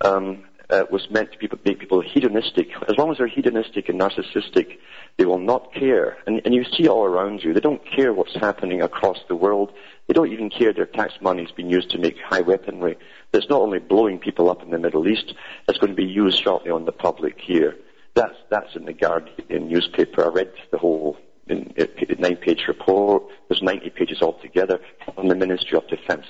[0.00, 2.70] um, uh, was meant to be, make people hedonistic.
[2.88, 4.78] As long as they're hedonistic and narcissistic,
[5.16, 6.16] they will not care.
[6.26, 9.72] And, and you see all around you, they don't care what's happening across the world.
[10.08, 12.98] They don't even care their tax money is being used to make high weaponry.
[13.30, 15.32] That's not only blowing people up in the Middle East,
[15.68, 17.76] it's going to be used shortly on the public here.
[18.14, 20.24] That's, that's in the Guardian newspaper.
[20.24, 21.16] I read the whole
[21.46, 21.88] in, in,
[22.18, 23.22] nine-page report.
[23.48, 24.80] There's 90 pages altogether
[25.16, 26.26] on the Ministry of Defense.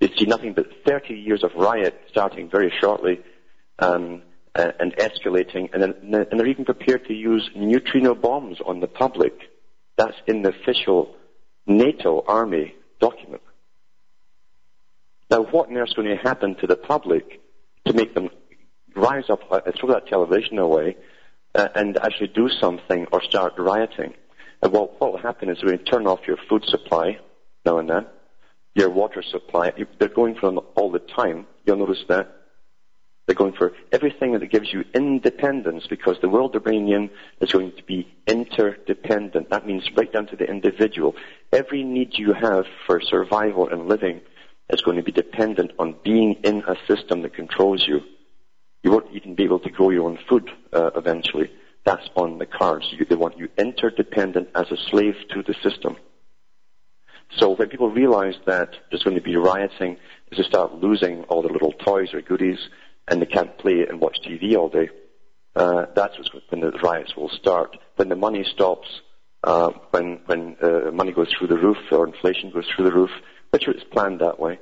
[0.00, 3.20] They see nothing but 30 years of riot starting very shortly
[3.78, 4.22] um,
[4.54, 5.94] uh, and escalating, and, then,
[6.30, 9.34] and they're even prepared to use neutrino bombs on the public.
[9.96, 11.14] That's in the official
[11.66, 13.42] NATO army document.
[15.30, 17.40] Now, what on earth's going to happen to the public
[17.84, 18.30] to make them
[18.96, 20.96] rise up, uh, throw that television away,
[21.54, 24.14] uh, and actually do something or start rioting?
[24.62, 27.18] And what will happen is you turn off your food supply
[27.64, 28.06] now and then,
[28.74, 31.46] your water supply, they're going for them all the time.
[31.64, 32.36] You'll notice that.
[33.26, 37.10] They're going for everything that gives you independence because the world they're bringing in
[37.40, 39.50] is going to be interdependent.
[39.50, 41.14] That means right down to the individual.
[41.52, 44.20] Every need you have for survival and living
[44.68, 48.00] is going to be dependent on being in a system that controls you.
[48.82, 51.52] You won't even be able to grow your own food uh, eventually.
[51.84, 52.86] That's on the cards.
[52.90, 55.96] You, they want you interdependent as a slave to the system.
[57.36, 59.96] So when people realize that there's going to be rioting,
[60.30, 62.58] is they start losing all their little toys or goodies,
[63.06, 64.90] and they can't play and watch TV all day.
[65.54, 66.16] Uh, that's
[66.48, 67.76] when the riots will start.
[67.96, 68.88] When the money stops,
[69.42, 73.10] uh, when when uh, money goes through the roof or inflation goes through the roof,
[73.50, 74.58] which is planned that way,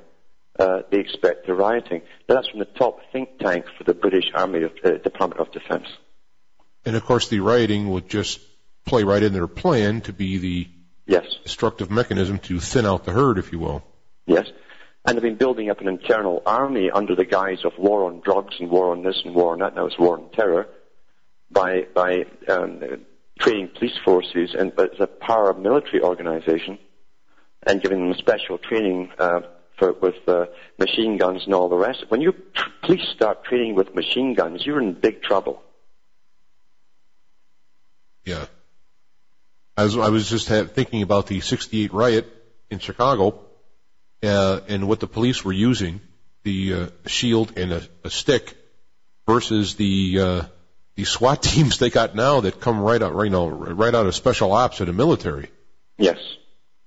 [0.57, 2.01] uh, they expect the rioting.
[2.27, 5.51] Now, that's from the top think tank for the British Army of, uh, Department of
[5.51, 5.87] Defence.
[6.85, 8.39] And of course, the rioting would just
[8.85, 10.69] play right in their plan to be the
[11.09, 11.25] Yes.
[11.43, 13.83] destructive mechanism to thin out the herd, if you will.
[14.27, 14.47] Yes.
[15.03, 18.55] And they've been building up an internal army under the guise of war on drugs
[18.59, 19.73] and war on this and war on that.
[19.73, 20.67] Now it's war on terror
[21.49, 23.05] by by um,
[23.39, 26.77] training police forces and but it's a paramilitary organization
[27.65, 29.39] and giving them special training uh,
[29.79, 30.45] for with uh,
[30.77, 32.05] machine guns and all the rest.
[32.09, 35.63] When you tr- police start training with machine guns, you're in big trouble.
[38.25, 38.45] Yeah.
[39.79, 42.27] I was, I was just thinking about the 68 riot
[42.69, 43.39] in Chicago,
[44.21, 46.01] uh, and what the police were using,
[46.43, 48.57] the, uh, shield and a, a stick
[49.25, 50.41] versus the, uh,
[50.95, 54.13] the SWAT teams they got now that come right out, right now, right out of
[54.15, 55.49] special ops of the military.
[55.97, 56.17] Yes.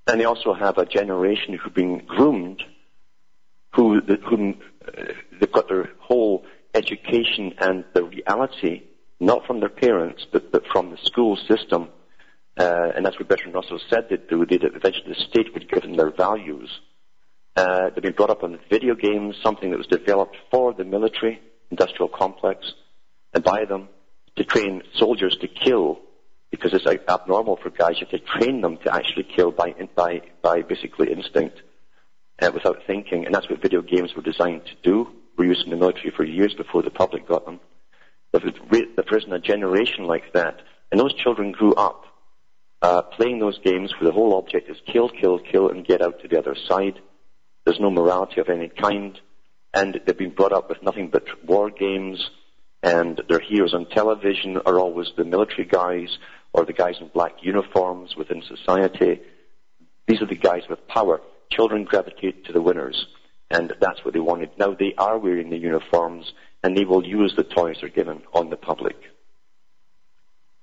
[0.06, 2.62] And they also have a generation who've been groomed,
[3.74, 8.82] who, whom uh, they've got their whole education and the reality,
[9.18, 11.88] not from their parents, but, but from the school system.
[12.56, 14.06] Uh, and that's what Bertrand Russell said.
[14.10, 16.70] They'd eventually the state would give them their values.
[17.56, 21.40] Uh, they've been brought up on video games, something that was developed for the military
[21.70, 22.72] industrial complex,
[23.32, 23.88] and by them
[24.36, 25.98] to train soldiers to kill
[26.50, 27.96] because it's like, abnormal for guys.
[27.98, 31.60] Have to train them to actually kill by by by basically instinct,
[32.40, 35.08] uh, without thinking, and that's what video games were designed to do.
[35.36, 37.58] Were used in the military for years before the public got them.
[38.32, 38.54] But if
[38.96, 42.04] there isn't a generation like that, and those children grew up
[42.82, 46.20] uh, playing those games where the whole object is kill, kill, kill, and get out
[46.20, 46.98] to the other side.
[47.64, 49.18] There's no morality of any kind,
[49.72, 52.30] and they've been brought up with nothing but war games,
[52.82, 56.18] and their heroes on television are always the military guys
[56.52, 59.20] or the guys in black uniforms within society.
[60.08, 61.20] These are the guys with power.
[61.50, 63.06] Children gravitate to the winners,
[63.48, 64.50] and that's what they wanted.
[64.58, 66.32] Now they are wearing the uniforms,
[66.64, 68.96] and they will use the toys they're given on the public.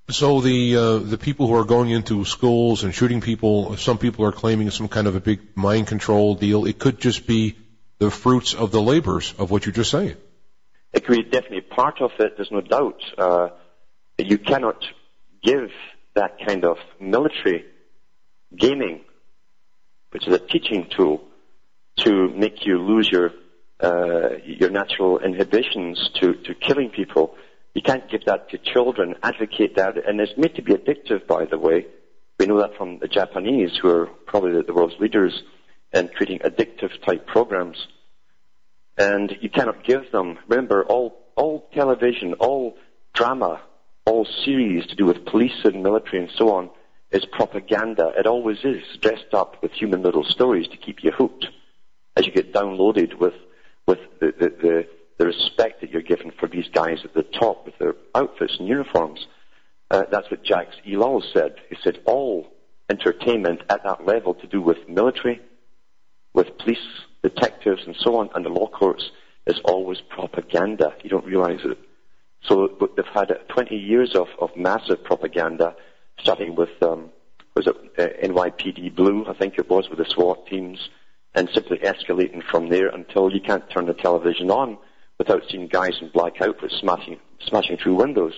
[0.10, 4.26] So the uh, the people who are going into schools and shooting people, some people
[4.26, 6.66] are claiming some kind of a big mind control deal.
[6.66, 7.56] It could just be
[8.00, 10.16] the fruits of the labors of what you're just saying.
[10.94, 12.34] It could be definitely part of it.
[12.38, 13.02] There's no doubt.
[13.20, 13.50] Uh,
[14.18, 14.84] you cannot
[15.44, 15.70] give
[16.16, 17.66] that kind of military
[18.56, 19.02] gaming,
[20.10, 21.22] which is a teaching tool,
[21.98, 23.32] to make you lose your
[23.80, 27.36] uh, your natural inhibitions to, to killing people
[27.80, 31.46] you can't give that to children, advocate that, and it's made to be addictive, by
[31.46, 31.86] the way.
[32.38, 35.44] We know that from the Japanese, who are probably the world's leaders
[35.94, 37.88] in creating addictive type programs.
[38.98, 42.76] And you cannot give them, remember, all, all television, all
[43.14, 43.62] drama,
[44.06, 46.70] all series to do with police and military and so on
[47.12, 48.12] is propaganda.
[48.18, 51.46] It always is, dressed up with human little stories to keep you hooked
[52.18, 53.36] as you get downloaded with,
[53.88, 54.88] with the, the, the
[55.20, 58.68] the respect that you're given for these guys at the top with their outfits and
[58.68, 59.28] uniforms.
[59.92, 61.56] Uh, that's what Jacques Ellul said.
[61.70, 62.48] He said all
[62.90, 65.42] entertainment at that level to do with military,
[66.34, 66.80] with police,
[67.22, 69.12] detectives, and so on, and the law courts
[69.46, 70.96] is always propaganda.
[71.04, 71.78] You don't realize it.
[72.44, 75.76] So they've had 20 years of, of massive propaganda,
[76.22, 77.12] starting with um,
[77.56, 80.80] was it uh, NYPD Blue, I think it was, with the SWAT teams,
[81.36, 84.78] and simply escalating from there until you can't turn the television on
[85.20, 88.34] without seeing guys in black outfits smashing, smashing through windows.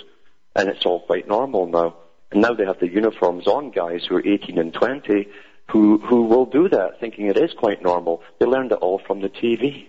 [0.55, 1.95] And it's all quite normal now.
[2.31, 5.27] And now they have the uniforms on guys who are 18 and 20
[5.71, 8.21] who, who will do that thinking it is quite normal.
[8.39, 9.87] They learned it all from the TV,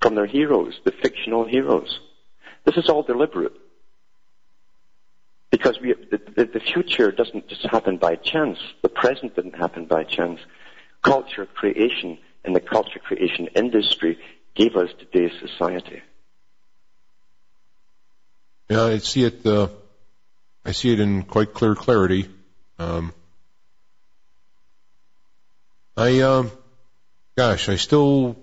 [0.00, 2.00] from their heroes, the fictional heroes.
[2.64, 3.52] This is all deliberate.
[5.50, 8.58] Because we, the, the, the future doesn't just happen by chance.
[8.82, 10.40] The present didn't happen by chance.
[11.02, 14.18] Culture creation and the culture creation industry
[14.56, 16.02] gave us today's society.
[18.68, 19.44] Yeah, I see it.
[19.44, 19.68] Uh,
[20.64, 22.28] I see it in quite clear clarity.
[22.78, 23.12] Um,
[25.96, 26.50] I, um,
[27.36, 28.36] gosh, I still,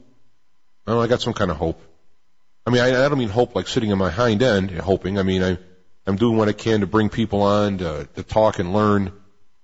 [0.85, 1.81] I, know, I got some kind of hope.
[2.65, 5.17] I mean, I, I don't mean hope like sitting on my hind end hoping.
[5.17, 5.57] I mean, I,
[6.05, 9.11] I'm doing what I can to bring people on to, to talk and learn.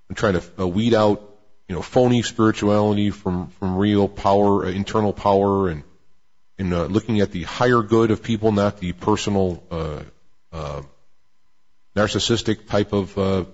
[0.10, 1.22] I'm trying to uh, weed out,
[1.68, 5.84] you know, phony spirituality from from real power, uh, internal power, and
[6.58, 9.99] in uh, looking at the higher good of people, not the personal uh,
[11.98, 13.45] narcissistic type of uh,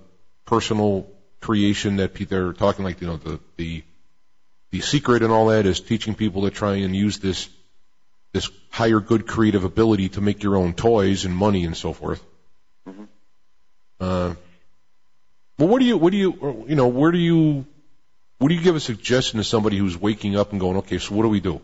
[0.45, 1.07] personal
[1.39, 3.83] creation that they're talking like you know the the
[4.71, 7.49] the secret and all that is teaching people to try and use this
[8.33, 12.23] this higher good creative ability to make your own toys and money and so forth.
[12.87, 13.03] Mm-hmm.
[13.99, 14.33] Uh,
[15.59, 17.65] well, what do you what do you you know where do you
[18.39, 21.15] what do you give a suggestion to somebody who's waking up and going okay so
[21.15, 21.61] what do we do?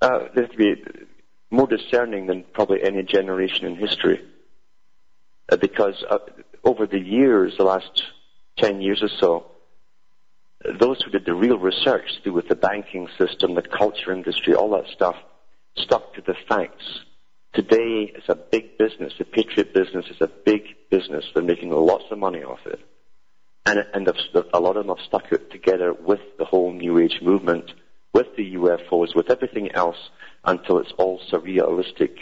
[0.00, 0.74] Uh, they have to be
[1.50, 4.24] more discerning than probably any generation in history.
[5.50, 6.18] Uh, because uh,
[6.64, 8.04] over the years, the last
[8.58, 9.46] 10 years or so,
[10.78, 14.70] those who did the real research do with the banking system, the culture industry, all
[14.70, 15.16] that stuff,
[15.76, 17.00] stuck to the facts.
[17.52, 19.14] Today, it's a big business.
[19.18, 21.24] The Patriot business is a big business.
[21.34, 22.78] They're making lots of money off it.
[23.66, 24.08] And, and
[24.52, 27.72] a lot of them have stuck it together with the whole New Age movement,
[28.12, 30.10] with the UFOs, with everything else,
[30.44, 32.16] until it's all surrealistic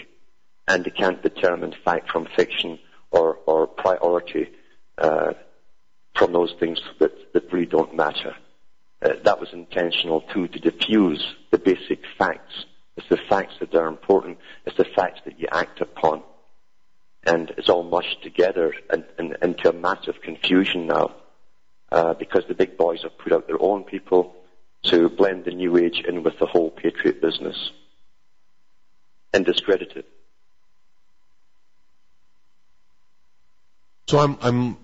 [0.68, 2.78] and they can't determine fact from fiction
[3.10, 4.50] or, or priority
[4.98, 5.32] uh,
[6.14, 8.34] from those things that, that really don't matter.
[9.00, 12.66] Uh, that was intentional too, to diffuse the basic facts.
[12.96, 14.38] It's the facts that are important.
[14.66, 16.22] It's the facts that you act upon.
[17.24, 21.14] And it's all mushed together and, and, into a massive confusion now.
[21.90, 24.34] Uh, because the big boys have put out their own people
[24.82, 27.70] to blend the new age in with the whole patriot business
[29.32, 30.06] and discredit it.
[34.08, 34.76] So I'm I'm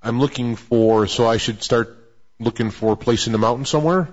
[0.00, 1.08] I'm looking for.
[1.08, 1.96] So I should start
[2.38, 4.08] looking for a place in the mountains somewhere.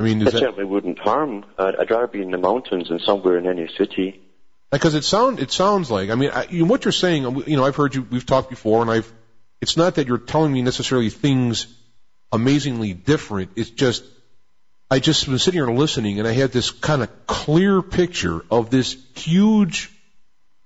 [0.00, 1.44] I mean, it that, certainly wouldn't harm.
[1.58, 4.22] I'd, I'd rather be in the mountains than somewhere in any city.
[4.72, 6.08] Because it sound it sounds like.
[6.08, 7.44] I mean, I, you know, what you're saying.
[7.46, 8.02] You know, I've heard you.
[8.02, 9.12] We've talked before, and I've
[9.60, 11.66] it's not that you're telling me necessarily things
[12.32, 13.52] amazingly different.
[13.56, 14.04] It's just
[14.90, 18.70] I just been sitting here listening, and I had this kind of clear picture of
[18.70, 19.92] this huge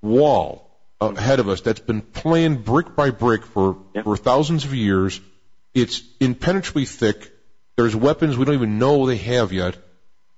[0.01, 0.67] wall
[1.01, 4.03] ahead of us that's been planned brick by brick for Yeah.
[4.03, 5.20] for thousands of years.
[5.74, 7.30] It's impenetrably thick.
[7.76, 9.76] There's weapons we don't even know they have yet.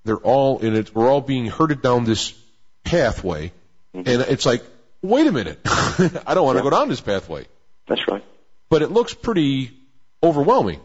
[0.05, 0.95] They're all in it.
[0.95, 2.35] We're all being herded down this
[2.85, 3.53] pathway,
[3.95, 4.09] mm-hmm.
[4.09, 4.63] and it's like,
[5.03, 6.71] wait a minute, I don't want to Yeah.
[6.71, 7.47] go down this pathway.
[7.87, 8.25] That's right.
[8.69, 9.73] But it looks pretty
[10.23, 10.81] overwhelming.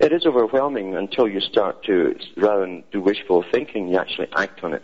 [0.00, 4.64] It is overwhelming until you start to, rather than do wishful thinking, you actually act
[4.64, 4.82] on it.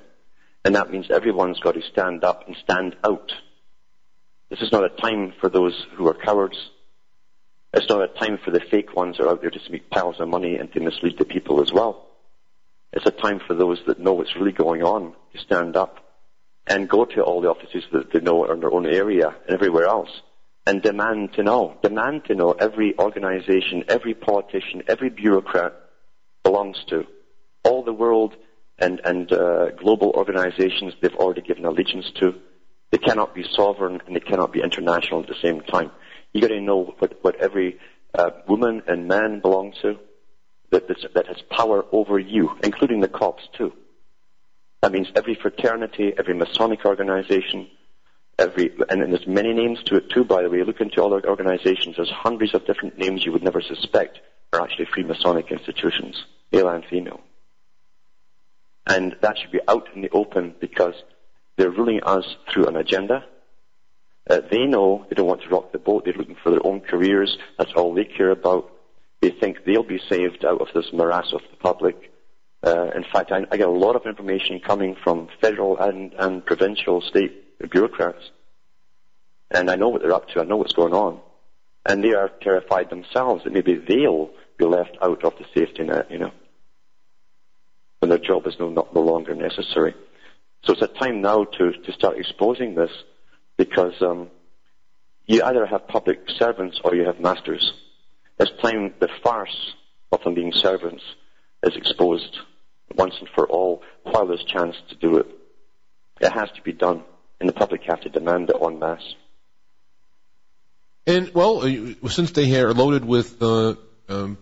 [0.65, 3.33] And that means everyone's got to stand up and stand out.
[4.51, 6.57] This is not a time for those who are cowards.
[7.75, 10.21] It's not a time for the fake ones who are out there to make piles
[10.21, 12.07] of money and to mislead the people as well.
[12.93, 15.99] It's a time for those that know what's really going on to stand up
[16.67, 19.55] and go to all the offices that they know are in their own area and
[19.55, 20.11] everywhere else
[20.69, 21.77] and demand to know.
[21.83, 25.73] Demand to know every organization, every politician, every bureaucrat
[26.43, 27.07] belongs to.
[27.65, 28.35] All the world
[28.79, 32.35] and, and uh, global organizations they've already given allegiance to.
[32.91, 35.91] They cannot be sovereign and they cannot be international at the same time.
[36.33, 37.79] You got to know what, what every
[38.15, 39.99] uh, woman and man belong to
[40.71, 43.73] that, that has power over you, including the cops too.
[44.83, 47.69] That means every fraternity, every Masonic organization,
[48.39, 50.63] every, and, and there's many names to it too, by the way.
[50.63, 51.97] Look into all the organizations.
[51.97, 54.21] There's hundreds of different names you would never suspect
[54.53, 57.21] are actually Freemasonic institutions, male and female.
[58.87, 60.95] And that should be out in the open because
[61.59, 63.25] they're ruling us through an agenda.
[64.31, 66.05] Uh, they know they don't want to rock the boat.
[66.05, 67.37] They're looking for their own careers.
[67.59, 68.71] That's all they care about.
[69.21, 72.13] They think they'll be saved out of this morass of the public.
[72.65, 76.47] Uh, in fact, I, I get a lot of information coming from federal and, and
[76.47, 78.31] provincial state bureaucrats.
[79.51, 80.41] And I know what they're up to.
[80.41, 81.21] I know what's going on.
[81.85, 86.11] And they are terrified themselves that maybe they'll be left out of the safety net,
[86.11, 86.33] you know,
[87.99, 89.95] when their job is no, not, no longer necessary.
[90.65, 92.91] So it's a time now to, to start exposing this
[93.57, 94.29] because um,
[95.27, 97.73] you either have public servants or you have masters.
[98.39, 99.75] It's time the farce
[100.13, 101.03] of them being servants
[101.63, 102.39] is exposed
[102.95, 105.27] once and for all while there's chance to do it.
[106.21, 107.05] It has to be done,
[107.41, 109.15] and the public have to demand it en masse.
[111.07, 113.77] And well, uh, since they are loaded with uh,
[114.09, 114.39] um,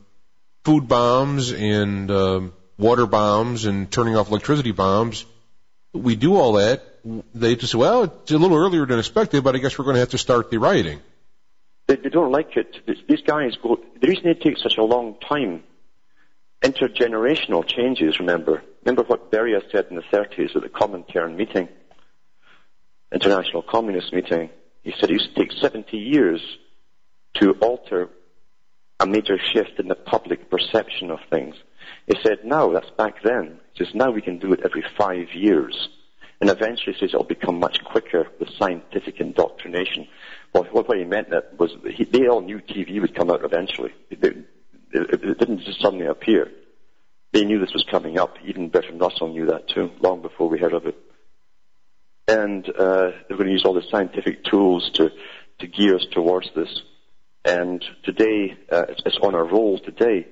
[0.65, 5.25] food bombs and um, water bombs and turning off electricity bombs,
[5.97, 6.83] we do all that.
[7.35, 9.95] They just say, well, it's a little earlier than expected, but I guess we're going
[9.95, 11.01] to have to start the rioting.
[11.87, 12.77] They, they don't like it.
[13.09, 13.79] These guys go.
[14.01, 15.63] The reason it takes such a long time,
[16.63, 18.19] intergenerational changes.
[18.19, 21.69] Remember, remember what Beria said in the 30s at the Comintern meeting,
[23.13, 24.51] International Communist meeting.
[24.83, 26.41] He said it used to take 70 years
[27.35, 28.09] to alter
[28.99, 31.55] a major shift in the public perception of things.
[32.07, 33.61] He said, now, that's back then.
[33.73, 35.89] He says, now we can do it every five years.
[36.41, 40.07] And eventually he says it'll become much quicker with scientific indoctrination.
[40.53, 43.93] Well, what he meant that was he, they all knew TV would come out eventually.
[44.11, 44.37] It, it,
[44.93, 46.51] it didn't just suddenly appear.
[47.33, 48.37] They knew this was coming up.
[48.45, 50.97] Even Bertrand Russell knew that too, long before we heard of it.
[52.29, 55.11] And uh, they're going to use all the scientific tools to,
[55.61, 56.83] to gear us towards this.
[57.45, 60.27] And today, uh, it's, it's on our roll today.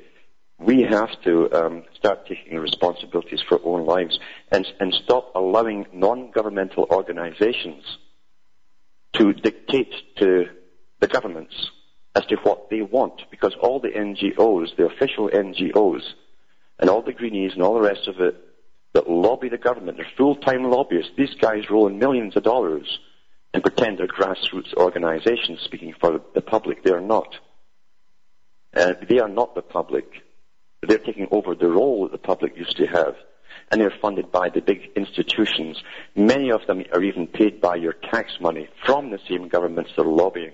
[0.59, 4.19] We have to um, start taking responsibilities for our own lives
[4.51, 7.83] and, and stop allowing non-governmental organizations
[9.15, 10.47] to dictate to
[11.01, 11.55] the governments
[12.15, 13.23] as to what they want.
[13.31, 16.03] Because all the NGOs, the official NGOs,
[16.79, 18.37] and all the greenies and all the rest of it
[18.95, 21.11] that lobby the government, they're full-time lobbyists.
[21.17, 23.01] These guys roll in millions of dollars
[23.53, 26.85] and pretend they're grassroots organizations speaking for the public.
[26.85, 27.35] They are not.
[28.75, 30.07] Uh, they are not the public.
[30.87, 33.17] They're taking over the role that the public used to have.
[33.71, 35.83] And they're funded by the big institutions.
[36.15, 40.03] Many of them are even paid by your tax money from the same governments that
[40.03, 40.53] are lobbying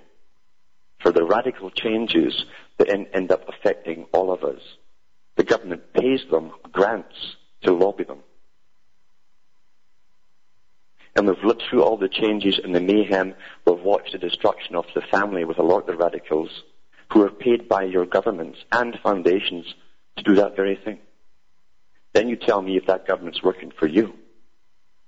[1.01, 2.45] for the radical changes
[2.79, 4.61] that en- end up affecting all of us.
[5.37, 8.21] The government pays them grants to lobby them.
[11.17, 13.35] And we've lived through all the changes and the mayhem.
[13.67, 16.51] We've watched the destruction of the family with a lot of the radicals
[17.13, 19.75] who are paid by your governments and foundations
[20.25, 20.99] to do that very thing.
[22.13, 24.15] Then you tell me if that government's working for you.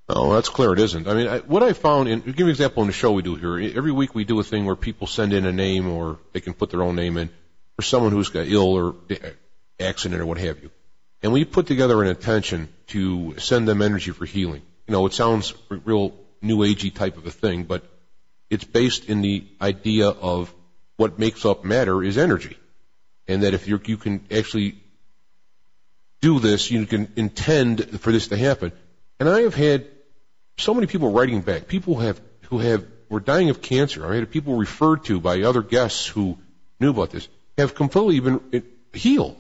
[0.09, 0.73] Oh, that's clear.
[0.73, 1.09] It isn't.
[1.09, 3.37] I mean, I, what I found, give you an example in the show we do
[3.37, 3.73] here.
[3.77, 6.55] Every week we do a thing where people send in a name, or they can
[6.55, 7.31] put their own name in,
[7.77, 8.95] for someone who's got ill or
[9.81, 10.71] accident or what have you.
[11.23, 14.63] And we put together an intention to send them energy for healing.
[14.87, 17.85] You know, it sounds real new agey type of a thing, but
[18.51, 20.53] it's based in the idea of
[20.97, 22.57] what makes up matter is energy,
[23.29, 24.82] and that if you you can actually
[26.23, 28.73] do this, you can intend for this to happen.
[29.21, 29.87] And I have had
[30.57, 34.11] so many people writing back, people have who have were dying of cancer.
[34.11, 36.39] I had people referred to by other guests who
[36.81, 38.65] knew about this have completely been
[38.95, 39.37] healed.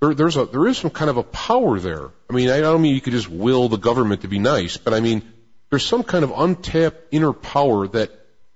[0.00, 2.10] There, there's a there is some kind of a power there.
[2.30, 4.94] I mean, I don't mean you could just will the government to be nice, but
[4.94, 5.22] I mean
[5.70, 8.10] there's some kind of untapped inner power that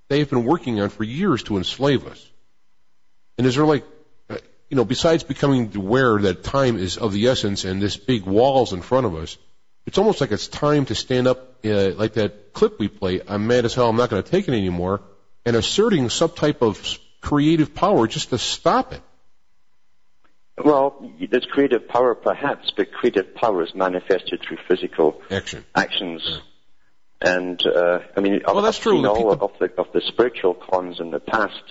[0.07, 2.31] they've been working on for years to enslave us.
[3.37, 3.87] And is there like, uh,
[4.71, 8.71] you know, besides becoming aware that time is of the essence and this big wall's
[8.71, 9.37] in front of us,
[9.85, 13.19] it's almost like it's time to stand up uh, like that clip we play.
[13.27, 13.89] I'm mad as hell.
[13.89, 15.01] I'm not going to take it anymore,
[15.45, 19.01] and asserting some type of creative power just to stop it.
[20.63, 25.65] Well, there's creative power perhaps, but creative power is manifested through physical Action.
[25.75, 26.21] actions.
[26.25, 26.37] Yeah.
[27.23, 28.93] And uh, I mean, well, I've, that's I've true.
[28.93, 29.31] seen all people...
[29.33, 31.61] of the of the spiritual cons in the past.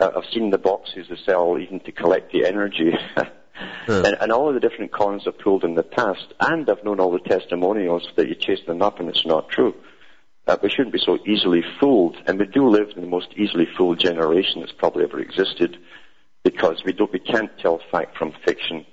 [0.00, 2.92] Uh, I've seen the boxes they sell even to collect the energy.
[3.16, 3.28] yeah.
[3.88, 7.00] and, and all of the different cons I've pulled in the past, and I've known
[7.00, 9.74] all the testimonials that you chase them up and it's not true.
[10.46, 13.68] Uh, we shouldn't be so easily fooled, and we do live in the most easily
[13.76, 15.76] fooled generation that's probably ever existed,
[16.42, 18.86] because we don't, we can't tell fact from fiction.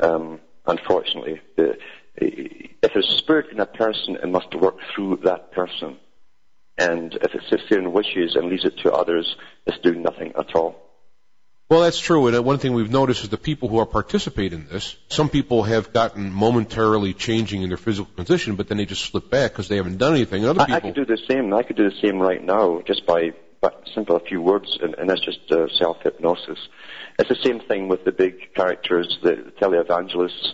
[0.00, 1.76] Um, unfortunately, the,
[2.16, 5.98] if there's spirit in a person, it must work through that person.
[6.78, 10.32] And if it sits there and wishes and leaves it to others, it's doing nothing
[10.38, 10.76] at all.
[11.68, 12.28] Well, that's true.
[12.28, 15.28] And uh, one thing we've noticed is the people who are participating in this, some
[15.28, 19.52] people have gotten momentarily changing in their physical condition, but then they just slip back
[19.52, 20.44] because they haven't done anything.
[20.44, 20.74] Other people...
[20.74, 21.52] I, I could do the same.
[21.52, 24.94] I could do the same right now just by, by simple a few words, and,
[24.94, 26.58] and that's just uh, self-hypnosis.
[27.18, 30.52] It's the same thing with the big characters, the televangelists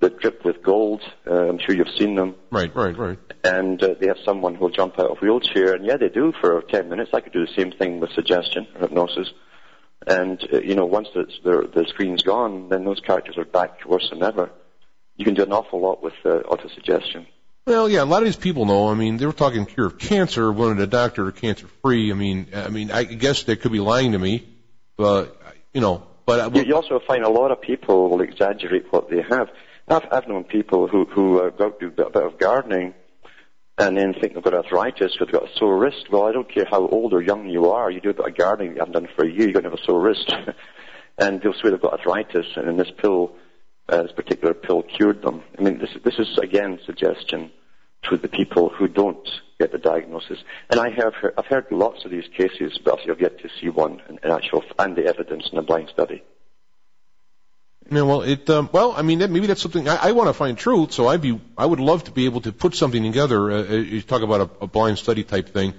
[0.00, 1.02] that drip with gold.
[1.26, 2.36] Uh, I'm sure you've seen them.
[2.50, 3.18] Right, right, right.
[3.44, 6.32] And uh, they have someone who'll jump out of a wheelchair, and yeah, they do
[6.40, 7.10] for 10 minutes.
[7.12, 9.32] I could do the same thing with suggestion or hypnosis.
[10.06, 13.84] And, uh, you know, once the, the, the screen's gone, then those characters are back
[13.84, 14.50] worse than ever.
[15.16, 17.26] You can do an awful lot with uh, autosuggestion.
[17.66, 18.88] Well, yeah, a lot of these people know.
[18.88, 22.10] I mean, they were talking cure of cancer, wanted a doctor cancer free.
[22.10, 24.48] I mean, I mean, I guess they could be lying to me,
[24.96, 25.38] but
[25.74, 29.20] you know, but uh, you also find a lot of people will exaggerate what they
[29.20, 29.50] have.
[29.90, 32.94] I've, I've known people who, who uh, go do a bit, of gardening
[33.78, 36.06] and then think they've got arthritis because they've got a sore wrist.
[36.10, 37.90] Well, I don't care how old or young you are.
[37.90, 39.70] You do a bit of gardening you haven't done for a year, you're going to
[39.70, 40.32] have a sore wrist.
[41.18, 43.32] and they'll swear they've got arthritis, and then this pill,
[43.88, 45.42] uh, this particular pill cured them.
[45.58, 47.50] I mean, this, this is, again, suggestion
[48.04, 49.28] to the people who don't
[49.58, 50.38] get the diagnosis.
[50.70, 53.68] And I have heard, I've heard lots of these cases, but I've yet to see
[53.68, 56.22] one in, in actual, and the evidence in a blind study.
[57.90, 60.34] Yeah, well, it um, well, I mean, that, maybe that's something I, I want to
[60.34, 60.92] find truth.
[60.92, 63.50] So I'd be, I would love to be able to put something together.
[63.50, 65.74] Uh, uh you talk about a, a blind study type thing.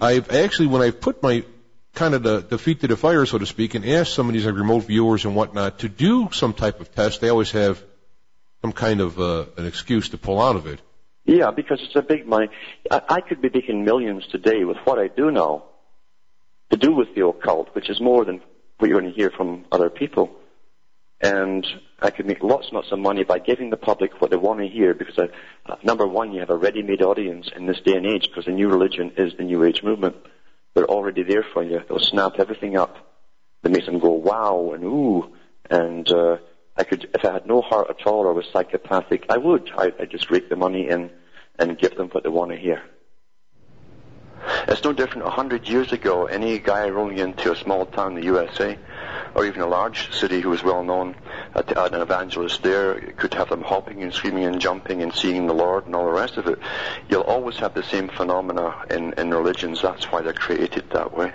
[0.00, 1.44] I've actually, when I've put my
[1.94, 4.32] kind of the, the feet to the fire, so to speak, and asked some of
[4.32, 7.82] these like remote viewers and whatnot to do some type of test, they always have
[8.60, 10.80] some kind of uh, an excuse to pull out of it.
[11.24, 12.48] Yeah, because it's a big money.
[12.90, 15.64] I, I could be making millions today with what I do now
[16.70, 18.40] to do with the occult, which is more than
[18.78, 20.30] what you're going to hear from other people
[21.20, 21.66] and
[22.00, 24.60] I could make lots and lots of money by giving the public what they want
[24.60, 25.26] to hear because, uh,
[25.64, 28.52] uh, number one, you have a ready-made audience in this day and age because the
[28.52, 30.16] new religion is the New Age movement.
[30.74, 31.80] They're already there for you.
[31.88, 32.96] They'll snap everything up
[33.62, 35.32] that makes them go wow and ooh.
[35.70, 36.36] And uh,
[36.76, 39.70] I could, if I had no heart at all or was psychopathic, I would.
[39.76, 41.10] I, I'd just rake the money in
[41.58, 42.82] and give them what they want to hear.
[44.68, 45.26] It's no different.
[45.26, 48.78] A hundred years ago, any guy rolling into a small town in the USA
[49.34, 51.14] or even a large city who was well known,
[51.54, 55.54] uh, an evangelist there could have them hopping and screaming and jumping and seeing the
[55.54, 56.58] Lord and all the rest of it.
[57.08, 59.82] You'll always have the same phenomena in, in religions.
[59.82, 61.32] That's why they're created that way.